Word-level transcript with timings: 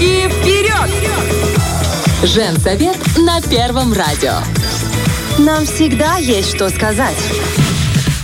Руки 0.00 0.28
вперед! 0.30 0.90
Женсовет 2.22 2.96
на 3.18 3.42
Первом 3.42 3.92
радио. 3.92 4.32
Нам 5.38 5.66
всегда 5.66 6.16
есть 6.16 6.54
что 6.54 6.70
сказать. 6.70 7.16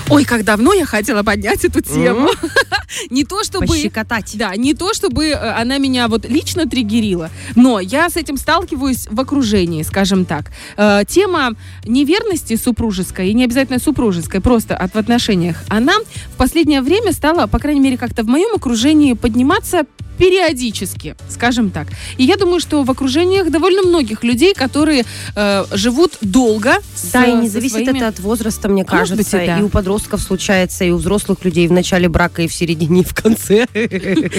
Ой, 0.08 0.24
как 0.24 0.44
давно 0.44 0.72
я 0.72 0.86
хотела 0.86 1.22
поднять 1.22 1.66
эту 1.66 1.82
тему. 1.82 2.30
Не 3.10 3.24
то 3.24 3.44
чтобы... 3.44 3.66
Пощекотать. 3.66 4.32
Да, 4.38 4.56
не 4.56 4.72
то 4.72 4.94
чтобы 4.94 5.26
э, 5.26 5.34
она 5.34 5.76
меня 5.76 6.08
вот 6.08 6.26
лично 6.26 6.66
триггерила, 6.66 7.30
но 7.56 7.78
я 7.78 8.08
с 8.08 8.16
этим 8.16 8.38
сталкиваюсь 8.38 9.08
в 9.10 9.20
окружении, 9.20 9.82
скажем 9.82 10.24
так. 10.24 10.52
Э, 10.78 11.02
Тема 11.06 11.52
неверности 11.84 12.56
супружеской, 12.56 13.28
и 13.30 13.34
не 13.34 13.44
обязательно 13.44 13.80
супружеской, 13.80 14.40
просто 14.40 14.76
от 14.76 14.94
в 14.94 14.96
отношениях, 14.96 15.56
она 15.68 15.94
в 16.32 16.36
последнее 16.38 16.80
время 16.80 17.12
стала, 17.12 17.46
по 17.46 17.58
крайней 17.58 17.80
мере, 17.80 17.98
как-то 17.98 18.22
в 18.22 18.28
моем 18.28 18.54
окружении 18.54 19.12
подниматься 19.12 19.84
периодически, 20.18 21.16
скажем 21.28 21.70
так. 21.70 21.88
И 22.18 22.24
я 22.24 22.36
думаю, 22.36 22.60
что 22.60 22.82
в 22.82 22.90
окружениях 22.90 23.50
довольно 23.50 23.82
многих 23.82 24.24
людей, 24.24 24.54
которые 24.54 25.04
э, 25.34 25.64
живут 25.72 26.18
долго. 26.20 26.74
с- 26.94 27.10
Да, 27.12 27.24
и 27.24 27.32
не 27.34 27.48
зависит 27.48 27.72
своими- 27.84 27.96
это 27.98 28.08
от 28.08 28.18
возраста, 28.20 28.68
мне 28.68 28.82
А 28.86 28.94
может 28.94 29.16
кажется. 29.16 29.36
быть, 29.36 29.44
и 29.44 29.46
да. 29.46 29.58
И 29.58 29.62
у 29.62 29.68
подростков 29.68 30.20
случается, 30.20 30.84
и 30.84 30.90
у 30.90 30.96
взрослых 30.96 31.44
людей 31.44 31.68
в 31.68 31.72
начале 31.72 32.08
брака, 32.08 32.42
и 32.42 32.48
в 32.48 32.54
середине, 32.54 33.00
и 33.00 33.04
в 33.04 33.14
конце. 33.14 33.66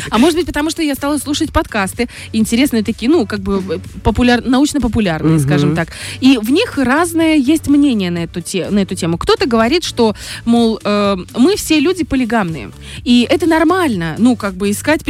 А 0.10 0.18
может 0.18 0.36
быть, 0.38 0.46
потому 0.46 0.70
что 0.70 0.82
я 0.82 0.96
стала 0.96 1.18
слушать 1.18 1.52
подкасты, 1.52 2.08
интересные 2.34 2.84
такие, 2.84 3.10
ну, 3.12 3.26
как 3.26 3.40
бы 3.40 3.62
э, 3.76 3.80
популяр... 4.04 4.44
научно-популярные, 4.46 5.36
Мгм. 5.36 5.44
скажем 5.44 5.76
так. 5.76 5.90
И 6.22 6.38
в 6.42 6.50
них 6.52 6.78
разное 6.78 7.36
есть 7.36 7.68
мнение 7.68 8.12
на 8.12 8.20
эту, 8.20 8.42
те... 8.42 8.70
на 8.70 8.80
эту 8.80 8.96
тему. 8.96 9.18
Кто-то 9.18 9.48
говорит, 9.48 9.84
что, 9.84 10.16
мол, 10.46 10.80
э, 10.84 11.18
мы 11.38 11.56
все 11.56 11.80
люди 11.80 12.04
полигамные. 12.04 12.72
И 13.04 13.28
это 13.30 13.46
нормально, 13.48 14.16
ну, 14.18 14.36
как 14.36 14.54
бы 14.56 14.70
искать 14.72 15.04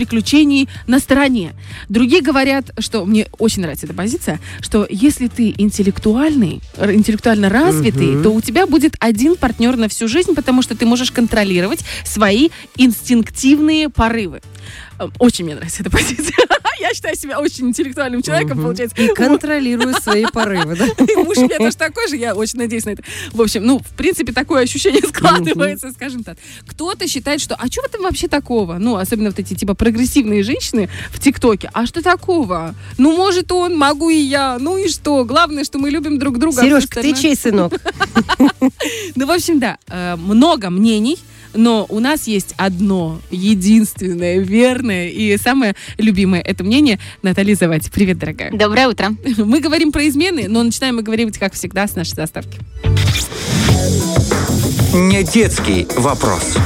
на 0.88 1.00
стороне. 1.00 1.54
Другие 1.90 2.22
говорят, 2.22 2.72
что 2.80 3.06
мне 3.06 3.28
очень 3.38 3.62
нравится 3.62 3.86
эта 3.86 3.94
позиция, 3.96 4.40
что 4.62 4.88
если 4.90 5.28
ты 5.28 5.54
интеллектуальный, 5.58 6.62
интеллектуально 6.78 7.50
развитый, 7.50 8.08
Мгм. 8.08 8.23
то 8.23 8.30
у 8.31 8.42
тебя 8.42 8.66
будет 8.66 8.96
один 9.00 9.36
партнер 9.36 9.76
на 9.78 9.88
всю 9.90 10.08
жизнь, 10.08 10.34
потому 10.36 10.62
что 10.62 10.76
ты 10.76 10.86
можешь 10.86 11.12
контролировать 11.12 11.84
свои 12.06 12.50
инстинктивные 12.78 13.90
порывы. 13.90 14.42
Э, 15.00 15.08
Очень 15.20 15.46
мне 15.46 15.56
нравится 15.56 15.81
эта 15.81 15.90
позиция. 15.98 16.34
Я 16.80 16.94
считаю 16.94 17.16
себя 17.16 17.39
очень 17.39 17.70
интеллектуальным 17.70 18.22
человеком, 18.22 18.61
получается. 18.61 18.95
И 19.02 19.08
контролирую 19.09 19.94
свои 20.02 20.25
порывы, 20.25 20.75
да? 20.75 20.86
И 20.86 21.16
муж 21.16 21.38
у 21.38 21.44
меня 21.44 21.58
тоже 21.58 21.75
такой 21.75 22.08
же, 22.08 22.17
я 22.17 22.36
очень 22.36 22.59
надеюсь 22.59 22.86
на 22.86 22.92
это. 22.92 23.03
В 23.31 23.42
общем, 23.42 23.66
ну, 23.66 23.80
в 23.80 23.95
принципе, 23.95 24.34
такое 24.34 24.64
ощущение 24.64 25.02
складывается, 25.08 25.92
скажем 25.92 26.23
так. 26.23 26.38
Кто-то 26.67 27.08
считает, 27.08 27.42
что, 27.42 27.56
а 27.56 27.67
что 27.67 27.81
в 27.81 27.86
этом 27.86 28.03
вообще 28.03 28.28
такого? 28.28 28.75
Ну, 28.75 28.95
особенно 28.95 29.30
вот 29.30 29.39
эти, 29.39 29.53
типа, 29.53 29.73
прогрессивные 29.73 30.44
женщины 30.44 30.89
в 31.11 31.19
ТикТоке. 31.19 31.69
А 31.73 31.86
что 31.86 32.02
такого? 32.02 32.75
Ну, 32.97 33.16
может 33.16 33.52
он, 33.52 33.78
могу 33.78 34.09
и 34.09 34.17
я. 34.17 34.58
Ну 34.59 34.78
и 34.78 34.88
что? 34.88 35.25
Главное, 35.25 35.64
что 35.64 35.80
мы 35.80 35.89
любим 35.89 36.19
друг 36.19 36.38
друга. 36.38 36.62
Сережка, 36.62 37.02
ты 37.02 37.14
чей 37.14 37.36
сынок? 37.36 37.73
ну, 39.16 39.25
в 39.25 39.31
общем, 39.31 39.59
да, 39.59 39.78
э, 39.88 40.16
много 40.16 40.69
мнений, 40.69 41.17
но 41.58 41.86
у 41.89 42.00
нас 42.00 42.27
есть 42.27 42.53
одно, 42.58 43.19
единственное, 43.31 44.39
верное 44.39 45.09
и 45.09 45.38
самое 45.38 45.75
любимое 45.97 46.41
это 46.41 46.63
мнение 46.63 47.00
Натальи 47.23 47.55
Завати. 47.55 47.89
Привет, 47.91 48.19
дорогая. 48.19 48.52
Доброе 48.52 48.88
утро. 48.88 49.16
Мы 49.38 49.59
говорим 49.59 49.91
про 49.91 50.08
измены, 50.08 50.47
но 50.47 50.63
начинаем 50.63 50.97
мы 50.97 51.02
говорить, 51.02 51.38
как 51.38 51.53
всегда, 51.53 51.88
с 51.88 51.95
нашей 51.95 52.16
заставки. 52.16 52.58
Не 54.94 55.23
детский 55.23 55.88
вопрос. 55.97 56.58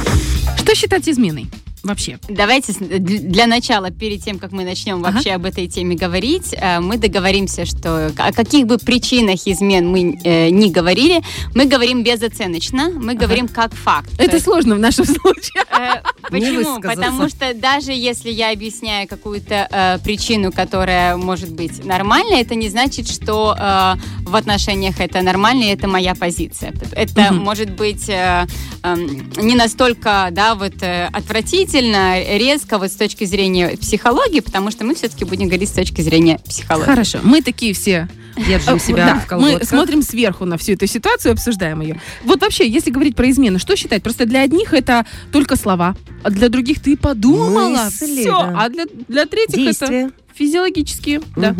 Что 0.58 0.74
считать 0.74 1.08
изменой 1.08 1.46
вообще? 1.82 2.18
Давайте 2.28 2.72
д- 2.72 2.98
для 2.98 3.46
начала, 3.46 3.90
перед 3.90 4.22
тем, 4.24 4.38
как 4.38 4.52
мы 4.52 4.64
начнем 4.64 5.04
Ага. 5.04 5.14
вообще 5.14 5.32
об 5.32 5.44
этой 5.44 5.66
теме 5.66 5.96
говорить, 5.96 6.54
э, 6.54 6.80
мы 6.80 6.96
договоримся, 6.98 7.64
что 7.66 8.12
о 8.16 8.32
каких 8.32 8.66
бы 8.66 8.78
причинах 8.78 9.46
измен 9.46 9.88
мы 9.88 10.18
э, 10.24 10.50
не 10.50 10.70
говорили, 10.70 11.22
мы 11.54 11.64
говорим 11.66 12.02
безоценочно, 12.04 12.90
мы 12.94 13.14
говорим 13.14 13.48
как 13.48 13.74
факт. 13.74 14.10
То 14.16 14.22
Это 14.24 14.34
есть, 14.36 14.44
сложно 14.44 14.74
в 14.76 14.78
нашем 14.78 15.04
случае. 15.06 15.64
э, 15.78 16.02
Почему? 16.30 16.80
Потому 16.80 17.28
что 17.28 17.52
даже 17.54 17.92
если 17.92 18.30
я 18.30 18.52
объясняю 18.52 19.08
какую-то 19.08 19.68
э, 19.70 19.98
причину, 20.04 20.52
которая 20.52 21.16
может 21.16 21.50
быть 21.52 21.84
нормальной, 21.84 22.40
это 22.42 22.54
не 22.54 22.68
значит, 22.68 23.08
что 23.08 23.56
э, 23.58 23.94
в 24.24 24.36
отношениях 24.36 25.00
это 25.00 25.20
нормально, 25.22 25.64
и 25.64 25.68
это 25.68 25.88
моя 25.88 26.14
позиция. 26.14 26.72
Это 26.92 27.32
Мгм. 27.32 27.38
может 27.42 27.70
быть 27.70 28.08
э, 28.08 28.46
эм, 28.82 29.30
не 29.36 29.54
настолько, 29.56 30.28
да, 30.30 30.54
вот 30.54 30.74
э, 30.82 31.06
отвратительно, 31.12 31.71
резко 31.80 32.78
вот 32.78 32.90
с 32.90 32.96
точки 32.96 33.24
зрения 33.24 33.76
психологии, 33.76 34.40
потому 34.40 34.70
что 34.70 34.84
мы 34.84 34.94
все-таки 34.94 35.24
будем 35.24 35.48
говорить 35.48 35.68
с 35.68 35.72
точки 35.72 36.00
зрения 36.00 36.38
психологии. 36.46 36.86
Хорошо, 36.86 37.18
мы 37.22 37.42
такие 37.42 37.74
все 37.74 38.08
Держим 38.36 38.76
Э, 38.76 38.78
себя 38.78 39.06
да, 39.06 39.14
в 39.14 39.22
мы 39.22 39.26
колготках. 39.26 39.68
смотрим 39.68 40.02
сверху 40.02 40.44
на 40.44 40.56
всю 40.56 40.72
эту 40.72 40.86
ситуацию, 40.86 41.32
обсуждаем 41.32 41.80
ее. 41.80 42.00
Вот 42.24 42.40
вообще, 42.40 42.68
если 42.68 42.90
говорить 42.90 43.14
про 43.16 43.30
измены, 43.30 43.58
что 43.58 43.76
считать? 43.76 44.02
Просто 44.02 44.26
для 44.26 44.42
одних 44.42 44.72
это 44.72 45.06
только 45.32 45.56
слова, 45.56 45.96
а 46.22 46.30
для 46.30 46.48
других 46.48 46.80
ты 46.80 46.96
подумала, 46.96 47.84
Мысли, 47.84 48.20
все, 48.20 48.32
да. 48.32 48.54
а 48.58 48.68
для, 48.68 48.84
для 49.08 49.26
третьих 49.26 49.54
это 49.58 49.86
Действия. 49.86 50.10
физиологические, 50.34 51.20
да. 51.36 51.54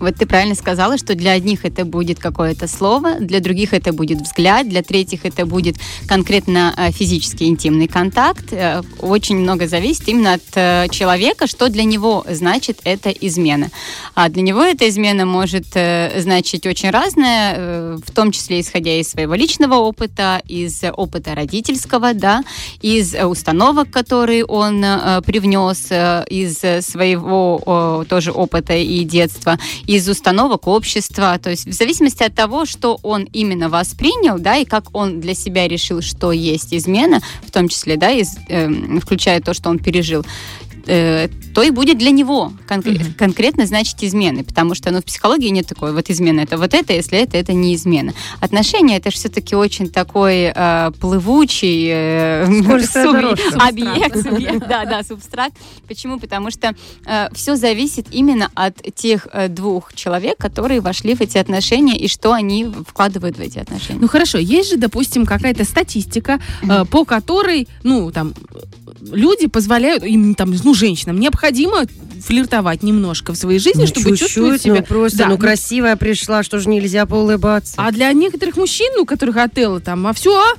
Вот 0.00 0.14
ты 0.16 0.26
правильно 0.26 0.54
сказала, 0.54 0.96
что 0.96 1.14
для 1.14 1.32
одних 1.32 1.64
это 1.64 1.84
будет 1.84 2.18
какое-то 2.18 2.68
слово, 2.68 3.14
для 3.14 3.40
других 3.40 3.72
это 3.72 3.92
будет 3.92 4.20
взгляд, 4.20 4.68
для 4.68 4.82
третьих 4.82 5.24
это 5.24 5.44
будет 5.44 5.76
конкретно 6.06 6.74
э, 6.76 6.92
физический 6.92 7.46
интимный 7.46 7.88
контакт. 7.88 8.52
Э, 8.52 8.82
Очень 9.00 9.38
много 9.38 9.66
зависит 9.66 10.08
именно 10.08 10.34
от 10.34 10.42
э, 10.54 10.86
человека, 10.90 11.46
что 11.46 11.68
для 11.68 11.84
него 11.84 12.24
значит 12.28 12.80
эта 12.84 13.10
измена. 13.10 13.70
А 14.14 14.28
для 14.28 14.42
него 14.42 14.62
эта 14.62 14.88
измена 14.88 15.26
может 15.26 15.66
значить 15.68 16.66
очень 16.66 16.90
разное, 16.90 17.96
в 17.96 18.10
том 18.12 18.32
числе 18.32 18.60
исходя 18.60 18.98
из 18.98 19.08
своего 19.08 19.34
личного 19.34 19.74
опыта, 19.74 20.40
из 20.46 20.82
опыта 20.92 21.34
родительского, 21.34 22.14
да, 22.14 22.42
из 22.80 23.14
установок, 23.14 23.90
которые 23.90 24.44
он 24.44 24.80
привнес, 25.24 25.90
из 26.30 26.84
своего 26.84 28.04
тоже 28.08 28.32
опыта 28.32 28.74
и 28.74 29.04
детства, 29.04 29.58
из 29.88 30.06
установок 30.06 30.68
общества, 30.68 31.38
то 31.42 31.48
есть 31.48 31.66
в 31.66 31.72
зависимости 31.72 32.22
от 32.22 32.34
того, 32.34 32.66
что 32.66 33.00
он 33.02 33.22
именно 33.32 33.70
воспринял, 33.70 34.38
да, 34.38 34.56
и 34.56 34.66
как 34.66 34.94
он 34.94 35.18
для 35.18 35.34
себя 35.34 35.66
решил, 35.66 36.02
что 36.02 36.30
есть 36.30 36.74
измена, 36.74 37.22
в 37.42 37.50
том 37.50 37.68
числе, 37.68 37.96
да, 37.96 38.10
из, 38.10 38.36
эм, 38.48 39.00
включая 39.00 39.40
то, 39.40 39.54
что 39.54 39.70
он 39.70 39.78
пережил, 39.78 40.26
э, 40.88 41.28
то 41.54 41.62
и 41.62 41.70
будет 41.70 41.98
для 41.98 42.10
него 42.10 42.52
конкре- 42.68 42.98
Мгм. 43.04 43.14
конкретно 43.14 43.66
значит 43.66 44.02
измены, 44.02 44.44
потому 44.44 44.74
что 44.74 44.90
ну, 44.90 45.00
в 45.00 45.04
психологии 45.04 45.48
нет 45.48 45.66
такой 45.66 45.92
вот 45.92 46.10
измена 46.10 46.40
это 46.40 46.56
вот 46.58 46.74
это, 46.74 46.92
если 46.92 47.18
это, 47.18 47.36
это 47.36 47.52
не 47.52 47.74
измена. 47.74 48.12
Отношения 48.40 48.96
это 48.96 49.10
же 49.10 49.16
все-таки 49.16 49.54
очень 49.54 49.88
такой 49.88 50.52
э, 50.54 50.90
плывучий 51.00 51.88
э, 51.90 52.46
дорожка. 52.62 53.48
объект, 53.68 54.22
субъект, 54.22 54.68
да, 54.68 54.84
да, 54.84 55.02
субстракт. 55.02 55.56
Почему? 55.86 56.18
Потому 56.18 56.50
что 56.50 56.74
все 57.32 57.56
зависит 57.56 58.06
именно 58.10 58.50
от 58.54 58.76
тех 58.94 59.26
э, 59.32 59.48
двух 59.48 59.94
человек, 59.94 60.38
которые 60.38 60.80
вошли 60.80 61.14
в 61.14 61.20
эти 61.20 61.38
отношения 61.38 61.96
и 61.98 62.08
что 62.08 62.32
они 62.32 62.66
вкладывают 62.86 63.36
в 63.36 63.40
эти 63.40 63.58
отношения. 63.58 63.98
Ну 64.00 64.08
хорошо, 64.08 64.38
есть 64.38 64.70
же, 64.70 64.76
допустим, 64.76 65.26
какая-то 65.26 65.64
статистика, 65.64 66.40
э, 66.62 66.84
по 66.84 67.04
которой, 67.04 67.68
ну, 67.82 68.10
там, 68.10 68.34
э, 68.54 68.58
люди 69.00 69.46
позволяют, 69.46 70.04
им, 70.04 70.34
там, 70.34 70.54
ну, 70.64 70.74
женщинам 70.74 71.18
необходимо 71.20 71.84
флиртовать 72.24 72.82
немножко 72.82 73.32
в 73.32 73.36
своей 73.36 73.58
жизни, 73.58 73.82
Ну, 73.82 73.86
чтобы 73.86 74.16
чувствовать 74.16 74.62
чуть-чуть, 74.62 74.62
себя... 74.62 74.74
ну 74.76 74.82
просто, 74.82 75.18
Да, 75.18 75.24
ну 75.26 75.32
ну, 75.32 75.38
красивая 75.38 75.96
пришла, 75.96 76.42
что 76.42 76.58
же 76.58 76.68
нельзя 76.68 77.06
поулыбаться? 77.06 77.74
А 77.76 77.90
для 77.92 78.12
некоторых 78.12 78.56
мужчин, 78.56 78.92
у 78.98 79.04
которых 79.04 79.36
отелы 79.36 79.80
там, 79.80 80.06
а 80.06 80.12
все, 80.12 80.36
а 80.36 80.54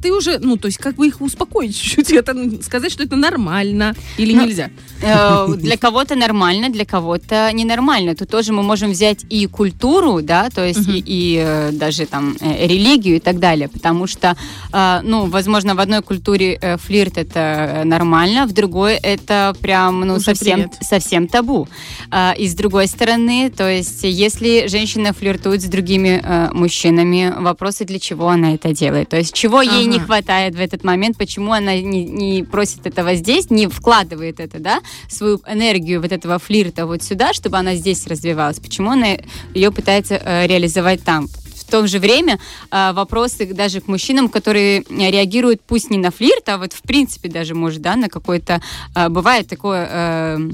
ты 0.00 0.12
уже, 0.12 0.38
ну, 0.38 0.56
то 0.56 0.66
есть, 0.66 0.78
как 0.78 0.94
бы 0.96 1.06
их 1.06 1.20
успокоить 1.20 1.76
чуть-чуть, 1.80 2.10
это 2.12 2.34
сказать, 2.62 2.92
что 2.92 3.02
это 3.02 3.16
нормально 3.16 3.94
или 4.18 4.34
Ну, 4.34 4.44
нельзя. 4.46 4.70
Э, 5.02 5.46
Для 5.56 5.76
кого-то 5.76 6.14
нормально, 6.14 6.68
для 6.70 6.84
кого-то 6.84 7.50
ненормально. 7.52 8.14
Тут 8.14 8.28
тоже 8.30 8.52
мы 8.52 8.62
можем 8.62 8.90
взять 8.92 9.24
и 9.30 9.46
культуру, 9.46 10.22
да, 10.22 10.48
то 10.50 10.64
есть 10.66 10.86
Мгм. 10.86 10.96
и, 10.96 11.02
и, 11.06 11.42
э, 11.44 11.70
даже 11.72 12.06
там 12.06 12.36
э, 12.40 12.66
религию 12.66 13.16
и 13.16 13.20
так 13.20 13.38
далее, 13.38 13.68
потому 13.68 14.06
что, 14.06 14.36
э, 14.72 15.00
ну, 15.02 15.26
возможно, 15.26 15.74
в 15.74 15.80
одной 15.80 16.02
культуре 16.02 16.58
э, 16.60 16.76
флирт 16.76 17.18
это 17.18 17.38
э, 17.40 17.84
нормально, 17.84 18.46
в 18.46 18.52
другой 18.52 18.94
это 18.94 19.54
прям, 19.60 20.00
ну, 20.00 20.14
Уже 20.14 20.24
совсем, 20.24 20.54
привет. 20.62 20.72
совсем 20.80 21.26
табу. 21.28 21.68
А, 22.10 22.34
И 22.38 22.46
с 22.48 22.54
другой 22.54 22.86
стороны, 22.86 23.50
то 23.50 23.68
есть 23.68 24.00
если 24.04 24.66
женщина 24.68 25.12
флиртует 25.12 25.62
с 25.62 25.64
другими 25.66 26.20
э, 26.22 26.48
мужчинами, 26.52 27.32
вопросы, 27.38 27.84
для 27.84 27.98
чего 27.98 28.28
она 28.28 28.54
это 28.54 28.72
делает, 28.72 29.08
то 29.08 29.16
есть 29.16 29.32
чего 29.34 29.62
ей 29.78 29.86
не 29.86 29.98
хватает 29.98 30.54
в 30.54 30.60
этот 30.60 30.84
момент, 30.84 31.16
почему 31.16 31.52
она 31.52 31.74
не, 31.76 32.04
не 32.04 32.42
просит 32.42 32.86
этого 32.86 33.14
здесь, 33.14 33.50
не 33.50 33.66
вкладывает 33.66 34.40
это, 34.40 34.58
да, 34.58 34.80
свою 35.08 35.40
энергию 35.46 36.00
вот 36.00 36.12
этого 36.12 36.38
флирта 36.38 36.86
вот 36.86 37.02
сюда, 37.02 37.32
чтобы 37.32 37.58
она 37.58 37.74
здесь 37.74 38.06
развивалась, 38.06 38.58
почему 38.58 38.90
она 38.90 39.18
ее 39.54 39.70
пытается 39.70 40.14
э, 40.14 40.46
реализовать 40.46 41.02
там. 41.02 41.28
В 41.28 41.64
то 41.72 41.86
же 41.86 41.98
время 41.98 42.38
э, 42.70 42.92
вопросы 42.92 43.46
даже 43.46 43.80
к 43.80 43.88
мужчинам, 43.88 44.28
которые 44.28 44.84
реагируют 44.88 45.62
пусть 45.66 45.90
не 45.90 45.98
на 45.98 46.10
флирт, 46.10 46.48
а 46.48 46.58
вот 46.58 46.72
в 46.72 46.82
принципе 46.82 47.28
даже 47.28 47.54
может, 47.54 47.80
да, 47.80 47.96
на 47.96 48.08
какой-то... 48.08 48.60
э, 48.94 49.08
бывает 49.08 49.48
такое... 49.48 49.88
э, 49.90 50.50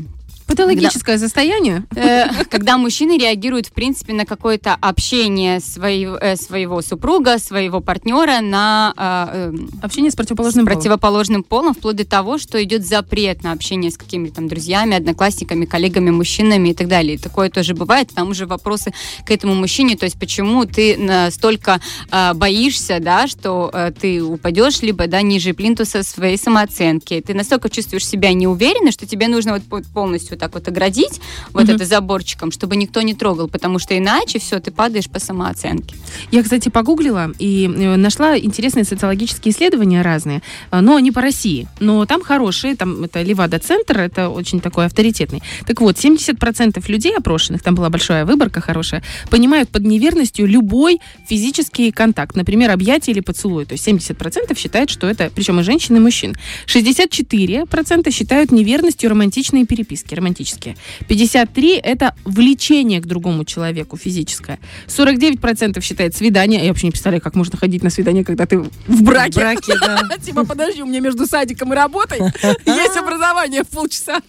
Патологическое 0.49 1.19
состояние? 1.19 1.85
Э, 1.99 2.45
когда 2.49 2.79
мужчины 2.79 3.19
реагируют, 3.19 3.67
в 3.67 3.73
принципе, 3.73 4.13
на 4.13 4.25
какое-то 4.25 4.77
общение 4.81 5.59
своего, 5.59 6.17
э, 6.17 6.37
своего 6.37 6.81
супруга, 6.81 7.39
своего 7.39 7.81
партнера 7.81 8.41
на 8.41 8.95
э, 8.97 9.53
Общение 9.83 10.11
с 10.13 10.15
противоположным 10.15 10.65
с 10.65 10.69
полом. 10.69 10.79
противоположным 10.79 11.43
полом, 11.43 11.75
вплоть 11.75 11.97
до 11.97 12.05
того, 12.07 12.39
что 12.39 12.63
идет 12.63 12.87
запрет 12.87 13.43
на 13.43 13.53
общение 13.53 13.91
с 13.91 13.99
какими-то 13.99 14.37
там 14.37 14.49
друзьями, 14.49 14.97
одноклассниками, 14.97 15.65
коллегами, 15.65 16.11
мужчинами 16.11 16.71
и 16.71 16.75
так 16.75 16.87
далее. 16.89 17.15
И 17.15 17.19
такое 17.19 17.51
тоже 17.51 17.75
бывает. 17.75 18.11
Там 18.15 18.31
уже 18.31 18.47
вопросы 18.47 18.93
к 19.27 19.31
этому 19.31 19.55
мужчине, 19.55 19.97
то 19.97 20.05
есть 20.05 20.19
почему 20.19 20.65
ты 20.65 20.97
настолько 20.97 21.81
э, 22.11 22.33
боишься, 22.35 22.99
да, 23.01 23.27
что 23.27 23.71
э, 23.73 23.93
ты 23.99 24.23
упадешь, 24.23 24.83
либо 24.83 25.09
да, 25.09 25.21
ниже 25.23 25.53
плинтуса 25.53 26.03
своей 26.05 26.39
самооценки. 26.39 27.21
Ты 27.27 27.35
настолько 27.35 27.69
чувствуешь 27.69 28.07
себя 28.07 28.33
неуверенно, 28.33 28.93
что 28.93 29.07
тебе 29.07 29.29
нужно 29.29 29.55
вот 29.55 29.63
по- 29.65 29.83
полностью 29.93 30.38
вот 30.39 30.41
так 30.41 30.55
вот 30.55 30.69
оградить 30.69 31.21
вот 31.53 31.65
Мгм. 31.65 31.75
это 31.77 31.85
заборчиком, 31.85 32.51
чтобы 32.53 32.77
никто 32.77 33.03
не 33.03 33.15
трогал, 33.15 33.49
потому 33.49 33.79
что 33.79 33.97
иначе 33.97 34.39
все, 34.39 34.61
ты 34.61 34.71
падаешь 34.71 35.09
по 35.09 35.19
самооценке. 35.21 35.97
Я, 36.31 36.43
кстати, 36.43 36.69
погуглила 36.69 37.33
и 37.39 37.65
э, 37.65 37.97
нашла 37.97 38.39
интересные 38.39 38.85
социологические 38.85 39.53
исследования 39.53 40.03
разные, 40.03 40.43
э, 40.71 40.81
но 40.81 40.99
не 41.01 41.11
по 41.13 41.21
России. 41.21 41.67
Но 41.81 42.07
там 42.07 42.23
хорошие, 42.23 42.77
там 42.77 43.05
это 43.05 43.23
Левада-центр, 43.23 43.99
это 43.99 44.29
очень 44.29 44.61
такой 44.61 44.87
авторитетный. 44.87 45.43
Так 45.67 45.81
вот, 45.81 45.97
70% 45.97 46.89
людей 46.89 47.17
опрошенных, 47.17 47.63
там 47.63 47.75
была 47.75 47.91
большая 47.91 48.25
выборка 48.25 48.61
хорошая, 48.61 49.03
понимают 49.31 49.69
под 49.71 49.85
неверностью 49.85 50.47
любой 50.47 51.01
физический 51.29 51.91
контакт, 51.91 52.37
например, 52.37 52.71
объятие 52.71 53.15
или 53.15 53.21
поцелуй. 53.21 53.65
То 53.65 53.73
есть 53.73 53.87
70% 53.89 54.57
считают, 54.59 54.91
что 54.91 55.07
это, 55.07 55.31
причем 55.35 55.61
и 55.61 55.63
женщин, 55.63 55.97
и 55.97 56.01
мужчин. 56.01 56.37
64% 56.67 58.11
считают 58.13 58.53
неверностью 58.53 59.11
романтичные 59.11 59.67
переписки, 59.67 60.15
романтические. 60.29 60.77
53% 61.09 61.81
это 61.83 62.15
влечение 62.25 63.01
к 63.01 63.07
другому 63.07 63.45
человеку 63.45 63.97
физическое. 63.97 64.59
49% 64.87 65.81
считает 65.81 66.15
свидание. 66.15 66.63
Я 66.63 66.69
вообще 66.69 66.87
не 66.87 66.91
представляю, 66.91 67.23
как 67.23 67.35
можно 67.35 67.57
ходить 67.59 67.83
на 67.83 67.91
свидание, 67.91 68.25
когда 68.25 68.47
ты 68.47 68.59
в 68.59 69.03
браке. 69.03 69.33
В 69.33 69.35
браке, 69.37 69.75
да. 69.81 70.03
Типа, 70.25 70.45
подожди, 70.45 70.83
у 70.83 70.87
меня 70.87 71.01
между 71.01 71.27
садиком 71.27 71.73
и 71.73 71.77
работой 71.77 72.19
есть 72.67 72.97
образование 72.97 73.63
в 73.65 73.69
полчаса. 73.69 74.21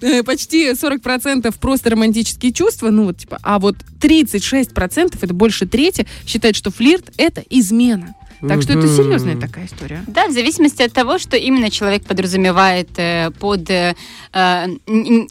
Э, 0.00 0.22
Почти 0.22 0.70
40% 0.70 1.54
просто 1.58 1.90
романтические 1.90 2.52
чувства. 2.52 2.90
Ну 2.90 3.04
вот, 3.04 3.18
типа, 3.18 3.38
а 3.42 3.58
вот 3.58 3.76
36%, 4.00 5.18
это 5.20 5.34
больше 5.34 5.66
трети, 5.66 6.06
считают, 6.26 6.56
что 6.56 6.70
флирт— 6.70 7.12
это 7.16 7.42
измена. 7.50 8.14
Так 8.40 8.62
что 8.62 8.72
это 8.74 8.88
серьезная 8.88 9.36
такая 9.36 9.66
история. 9.66 10.04
Да, 10.06 10.28
в 10.28 10.32
зависимости 10.32 10.82
от 10.82 10.92
того, 10.92 11.18
что 11.18 11.36
именно 11.36 11.70
человек 11.70 12.04
подразумевает 12.04 12.88
э, 12.96 13.30
под, 13.38 13.70
э, 13.70 13.94
э, 14.32 14.66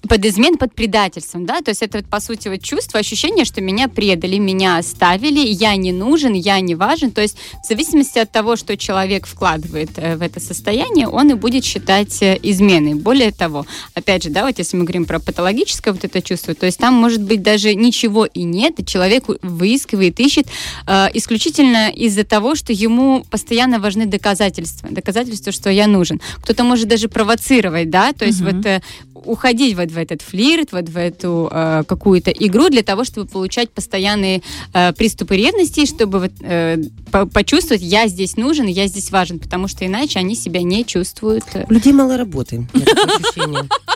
под 0.08 0.26
измен, 0.26 0.58
под 0.58 0.74
предательством, 0.74 1.46
да, 1.46 1.62
то 1.62 1.70
есть 1.70 1.82
это 1.82 2.00
вот, 2.00 2.08
по 2.08 2.20
сути 2.20 2.48
вот 2.48 2.62
чувство, 2.62 3.00
ощущение, 3.00 3.46
что 3.46 3.62
меня 3.62 3.88
предали, 3.88 4.38
меня 4.38 4.78
оставили, 4.78 5.40
я 5.40 5.76
не 5.76 5.92
нужен, 5.92 6.34
я 6.34 6.60
не 6.60 6.76
важен, 6.76 7.12
то 7.12 7.22
есть 7.22 7.38
в 7.64 7.68
зависимости 7.68 8.20
от 8.20 8.32
того, 8.32 8.56
что 8.56 8.78
человек 8.78 9.28
вкладывает 9.28 9.92
э, 9.98 10.16
в 10.16 10.22
это 10.22 10.40
состояние, 10.40 11.08
он 11.08 11.32
и 11.32 11.34
будет 11.34 11.64
считать 11.64 12.22
э, 12.22 12.40
изменой. 12.42 12.96
Более 12.96 13.32
того, 13.32 13.66
опять 13.94 14.24
же, 14.24 14.30
да, 14.30 14.46
вот 14.46 14.58
если 14.58 14.78
мы 14.78 14.84
говорим 14.84 15.06
про 15.06 15.20
патологическое 15.20 15.94
вот 15.94 16.04
это 16.04 16.22
чувство, 16.22 16.54
то 16.56 16.66
есть 16.66 16.80
там 16.80 16.94
может 16.94 17.22
быть 17.22 17.42
даже 17.42 17.76
ничего 17.76 18.26
и 18.26 18.44
нет, 18.44 18.80
и 18.80 18.86
человек 18.86 19.26
выискивает, 19.42 20.20
ищет 20.20 20.48
э, 20.88 21.08
исключительно 21.14 21.90
из-за 21.90 22.24
того, 22.24 22.56
что 22.56 22.74
ему 22.74 22.95
постоянно 23.30 23.80
важны 23.80 24.06
доказательства, 24.06 24.90
доказательства, 24.90 25.52
что 25.52 25.70
я 25.70 25.88
нужен. 25.88 26.20
Кто-то 26.42 26.64
может 26.64 26.88
даже 26.88 27.08
провоцировать, 27.08 27.90
да, 27.90 28.14
то 28.14 28.26
есть 28.26 28.42
Мгм. 28.42 28.56
вот 28.58 28.66
э, 28.66 28.82
уходить 29.26 29.76
вот 29.76 29.92
в 29.92 29.98
этот 29.98 30.22
флирт, 30.22 30.72
вот 30.72 30.90
в 30.90 30.98
эту 30.98 31.50
э, 31.52 31.84
какую-то 31.88 32.32
игру 32.32 32.70
для 32.70 32.84
того, 32.84 33.04
чтобы 33.04 33.28
получать 33.28 33.72
постоянные 33.72 34.42
э, 34.74 34.94
приступы 34.94 35.36
ревности, 35.38 35.86
чтобы 35.86 36.20
вот, 36.20 36.32
э, 36.42 36.78
по- 37.12 37.26
почувствовать, 37.26 37.82
я 37.82 38.08
здесь 38.08 38.38
нужен, 38.38 38.68
я 38.68 38.88
здесь 38.88 39.12
важен, 39.12 39.40
потому 39.40 39.68
что 39.68 39.86
иначе 39.86 40.20
они 40.20 40.36
себя 40.36 40.62
не 40.62 40.86
чувствуют. 40.86 41.44
У 41.70 41.74
людей 41.74 41.94
мало 41.94 42.18
работы. 42.18 42.68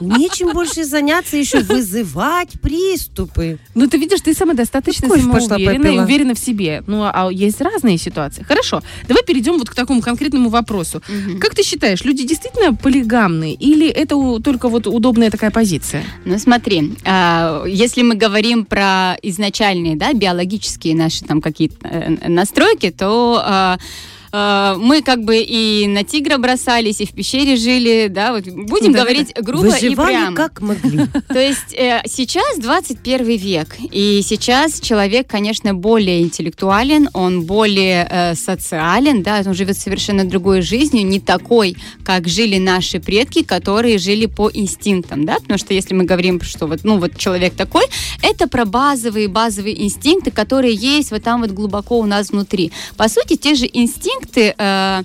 Нечем 0.01 0.53
больше 0.53 0.83
заняться, 0.85 1.37
еще 1.37 1.59
вызывать 1.61 2.59
приступы. 2.61 3.59
Ну, 3.75 3.87
ты 3.87 3.97
видишь, 3.97 4.21
ты 4.21 4.33
самодостаточно 4.33 5.07
Ну, 5.07 5.15
и 5.15 5.19
попила. 5.65 6.03
уверена 6.03 6.33
в 6.33 6.39
себе. 6.39 6.83
Ну, 6.87 7.03
а 7.03 7.29
есть 7.31 7.61
разные 7.61 7.97
ситуации. 7.97 8.43
Хорошо, 8.43 8.81
давай 9.07 9.23
перейдем 9.23 9.57
вот 9.57 9.69
к 9.69 9.75
такому 9.75 10.01
конкретному 10.01 10.49
вопросу. 10.49 11.01
Как 11.39 11.55
ты 11.55 11.63
считаешь, 11.63 12.03
люди 12.05 12.25
действительно 12.25 12.73
полигамные 12.73 13.53
или 13.53 13.87
это 13.87 14.15
у- 14.15 14.39
только 14.39 14.69
вот 14.69 14.87
удобная 14.87 15.29
такая 15.31 15.51
позиция? 15.51 16.03
Ну 16.25 16.37
смотри, 16.39 16.93
а, 17.05 17.63
если 17.65 18.01
мы 18.03 18.15
говорим 18.15 18.65
про 18.65 19.17
изначальные, 19.21 19.95
да, 19.95 20.13
биологические 20.13 20.95
наши 20.95 21.23
там 21.25 21.41
какие-то 21.41 21.87
э, 21.87 22.27
настройки, 22.29 22.91
то 22.91 23.41
а, 23.43 23.77
а, 24.31 24.75
мы 24.77 25.01
как 25.01 25.23
бы 25.23 25.37
и 25.37 25.87
на 25.87 26.03
тигра 26.03 26.37
бросались, 26.37 27.01
и 27.01 27.05
в 27.05 27.11
пещере 27.11 27.55
жили, 27.55 28.07
да, 28.09 28.33
вот 28.33 28.45
будем 28.45 28.91
Да-да-да. 28.91 29.03
говорить 29.03 29.33
грубо 29.41 29.75
и 29.75 29.95
прямо. 29.95 30.35
как 30.35 30.61
могли. 30.61 31.07
То 31.27 31.39
есть 31.39 31.73
э, 31.73 32.01
сейчас 32.05 32.59
21 32.59 33.25
век, 33.37 33.75
и 33.91 34.21
сейчас 34.23 34.79
человек, 34.79 35.27
конечно, 35.27 35.73
более 35.73 36.21
интеллектуален, 36.21 37.09
он 37.13 37.43
более 37.43 38.07
э, 38.09 38.35
социален, 38.35 39.23
да, 39.23 39.41
он 39.45 39.53
живет 39.53 39.77
совершенно 39.77 40.25
другой 40.25 40.61
жизнью, 40.61 41.05
не 41.05 41.19
такой, 41.19 41.75
как 42.03 42.27
жили 42.27 42.57
наши 42.57 42.99
предки, 42.99 43.43
которые 43.43 43.97
жили 43.97 44.27
по 44.27 44.49
инстинктам, 44.53 45.25
да, 45.25 45.35
потому 45.35 45.57
что 45.57 45.73
если 45.73 45.93
мы 45.95 46.03
говорим, 46.03 46.41
что 46.41 46.67
вот, 46.67 46.81
ну, 46.83 46.99
вот 46.99 47.17
человек 47.17 47.55
такой, 47.55 47.85
это 48.21 48.47
про 48.47 48.65
базовые, 48.65 49.27
базовые 49.27 49.83
инстинкты, 49.83 50.29
которые 50.29 50.75
есть 50.75 51.11
вот 51.11 51.23
там 51.23 51.41
вот 51.41 51.51
глубоко 51.51 51.99
у 51.99 52.05
нас 52.05 52.29
внутри. 52.29 52.71
По 52.95 53.09
сути, 53.09 53.35
те 53.35 53.55
же 53.55 53.67
инстинкты 53.71 54.18
э, 54.35 54.53
э, 54.57 55.03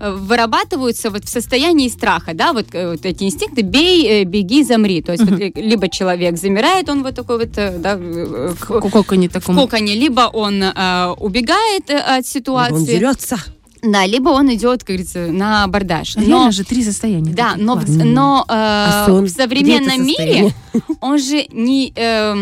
вырабатываются 0.00 1.10
вот 1.10 1.24
в 1.24 1.28
состоянии 1.28 1.88
страха, 1.88 2.32
да, 2.34 2.52
вот, 2.52 2.66
э, 2.72 2.90
вот 2.92 3.04
эти 3.06 3.24
инстинкты 3.24 3.62
«бей, 3.62 4.06
э, 4.06 4.24
беги, 4.24 4.62
замри», 4.62 5.00
то 5.02 5.12
есть 5.12 5.24
вот, 5.24 5.40
э, 5.40 5.52
либо 5.54 5.88
человек 5.88 6.36
замирает, 6.36 6.88
он 6.88 7.02
вот 7.02 7.14
такой 7.14 7.38
вот, 7.38 7.56
э, 7.56 7.76
да, 7.78 7.96
в, 7.96 8.54
в 8.54 8.90
Коконе 8.90 9.28
таком. 9.28 9.56
коконе, 9.56 9.94
либо 9.94 10.28
он 10.32 10.62
э, 10.62 11.14
убегает 11.18 11.90
от 11.90 12.18
Он 12.18 12.24
ситуации, 12.24 12.84
дерется. 12.98 13.36
да, 13.82 14.04
либо 14.06 14.30
он 14.30 14.52
идет, 14.54 14.80
как 14.80 14.88
говорится, 14.88 15.18
на 15.32 15.64
абордаж. 15.64 16.16
Реально 16.16 16.52
же 16.52 16.64
три 16.64 16.82
состояния. 16.84 17.32
Да, 17.32 17.54
но, 17.56 17.76
в- 17.76 17.84
Класс. 17.84 17.96
но 18.04 18.44
э, 18.48 18.52
А 18.52 19.04
сон? 19.06 19.24
в 19.24 19.28
современном 19.30 20.04
мире 20.06 20.52
он 21.00 21.18
же 21.18 21.46
не 21.52 21.92
э, 21.96 22.34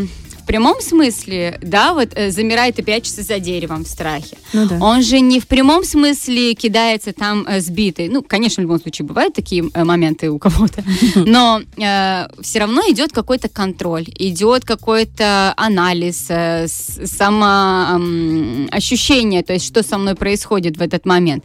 в 0.45 0.47
прямом 0.47 0.81
смысле, 0.83 1.59
да, 1.63 1.95
вот 1.95 2.11
э, 2.15 2.31
замирает 2.31 2.79
и 2.79 2.83
прячется 2.83 3.23
за 3.23 3.39
деревом 3.39 3.85
в 3.85 3.89
страхе. 3.89 4.37
Ну 4.53 4.69
да. 4.69 4.77
Он 4.79 5.03
же 5.03 5.21
не 5.21 5.41
в 5.41 5.47
прямом 5.47 5.85
смысле 5.85 6.53
кидается 6.53 7.15
там 7.15 7.47
э, 7.49 7.61
сбитый. 7.61 8.09
Ну, 8.09 8.23
конечно, 8.23 8.61
в 8.61 8.65
любом 8.65 8.79
случае 8.79 9.07
бывают 9.07 9.33
такие 9.33 9.65
э, 9.73 9.85
моменты 9.85 10.31
у 10.31 10.39
кого-то, 10.39 10.85
но 11.15 11.63
все 12.43 12.59
равно 12.59 12.83
идет 12.91 13.13
какой-то 13.13 13.49
контроль, 13.49 14.05
идет 14.19 14.67
какой-то 14.67 15.55
анализ, 15.57 16.27
э, 16.29 16.67
самоощущение, 16.69 19.43
то 19.43 19.55
есть 19.55 19.65
что 19.65 19.83
со 19.83 19.97
мной 19.97 20.15
происходит 20.15 20.77
в 20.77 20.83
этот 20.83 21.07
момент. 21.07 21.43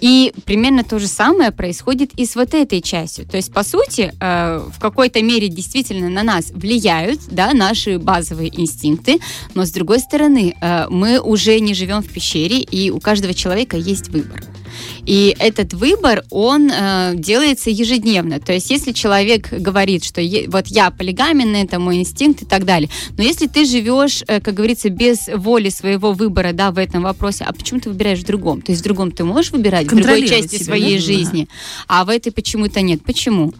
И 0.00 0.34
примерно 0.44 0.84
то 0.84 0.98
же 0.98 1.08
самое 1.08 1.52
происходит 1.52 2.10
и 2.16 2.26
с 2.26 2.36
вот 2.36 2.52
этой 2.52 2.82
частью. 2.82 3.24
То 3.26 3.38
есть, 3.38 3.50
по 3.52 3.62
сути, 3.62 4.12
э, 4.20 4.68
в 4.70 4.78
какой-то 4.78 5.22
мере 5.22 5.48
действительно 5.48 6.10
на 6.10 6.22
нас 6.22 6.50
влияют 6.50 7.20
да, 7.30 7.54
наши 7.54 7.98
базовые 7.98 8.41
инстинкты, 8.48 9.18
но 9.54 9.64
с 9.64 9.70
другой 9.70 10.00
стороны, 10.00 10.54
э, 10.60 10.86
мы 10.88 11.20
уже 11.20 11.58
не 11.60 11.74
живем 11.74 12.02
в 12.02 12.08
пещере, 12.08 12.60
и 12.60 12.90
у 12.90 13.00
каждого 13.00 13.34
человека 13.34 13.76
есть 13.76 14.08
выбор. 14.08 14.42
И 15.06 15.34
этот 15.38 15.74
выбор, 15.74 16.24
он 16.30 16.70
э, 16.70 17.12
делается 17.14 17.70
ежедневно. 17.70 18.40
То 18.40 18.52
есть, 18.52 18.70
если 18.70 18.92
человек 18.92 19.52
говорит, 19.52 20.04
что 20.04 20.20
е- 20.20 20.48
вот 20.48 20.68
я 20.68 20.90
полигаменный, 20.90 21.62
это 21.62 21.78
мой 21.78 21.96
инстинкт 21.96 22.42
и 22.42 22.46
так 22.46 22.64
далее, 22.64 22.88
но 23.16 23.24
если 23.24 23.46
ты 23.46 23.64
живешь, 23.64 24.22
э, 24.26 24.40
как 24.40 24.54
говорится, 24.54 24.90
без 24.90 25.28
воли 25.34 25.68
своего 25.68 26.12
выбора, 26.12 26.52
да, 26.52 26.70
в 26.70 26.78
этом 26.78 27.02
вопросе, 27.02 27.44
а 27.44 27.52
почему 27.52 27.80
ты 27.80 27.90
выбираешь 27.90 28.20
в 28.20 28.26
другом? 28.26 28.62
То 28.62 28.72
есть 28.72 28.82
в 28.82 28.84
другом 28.84 29.10
ты 29.10 29.24
можешь 29.24 29.52
выбирать, 29.52 29.86
в 29.86 29.96
другой 29.96 30.26
части 30.26 30.56
себя, 30.56 30.64
своей 30.64 30.98
да? 30.98 31.04
жизни, 31.04 31.48
а 31.88 32.04
в 32.04 32.08
этой 32.08 32.32
почему-то 32.32 32.80
нет. 32.80 33.04
Почему? 33.04 33.52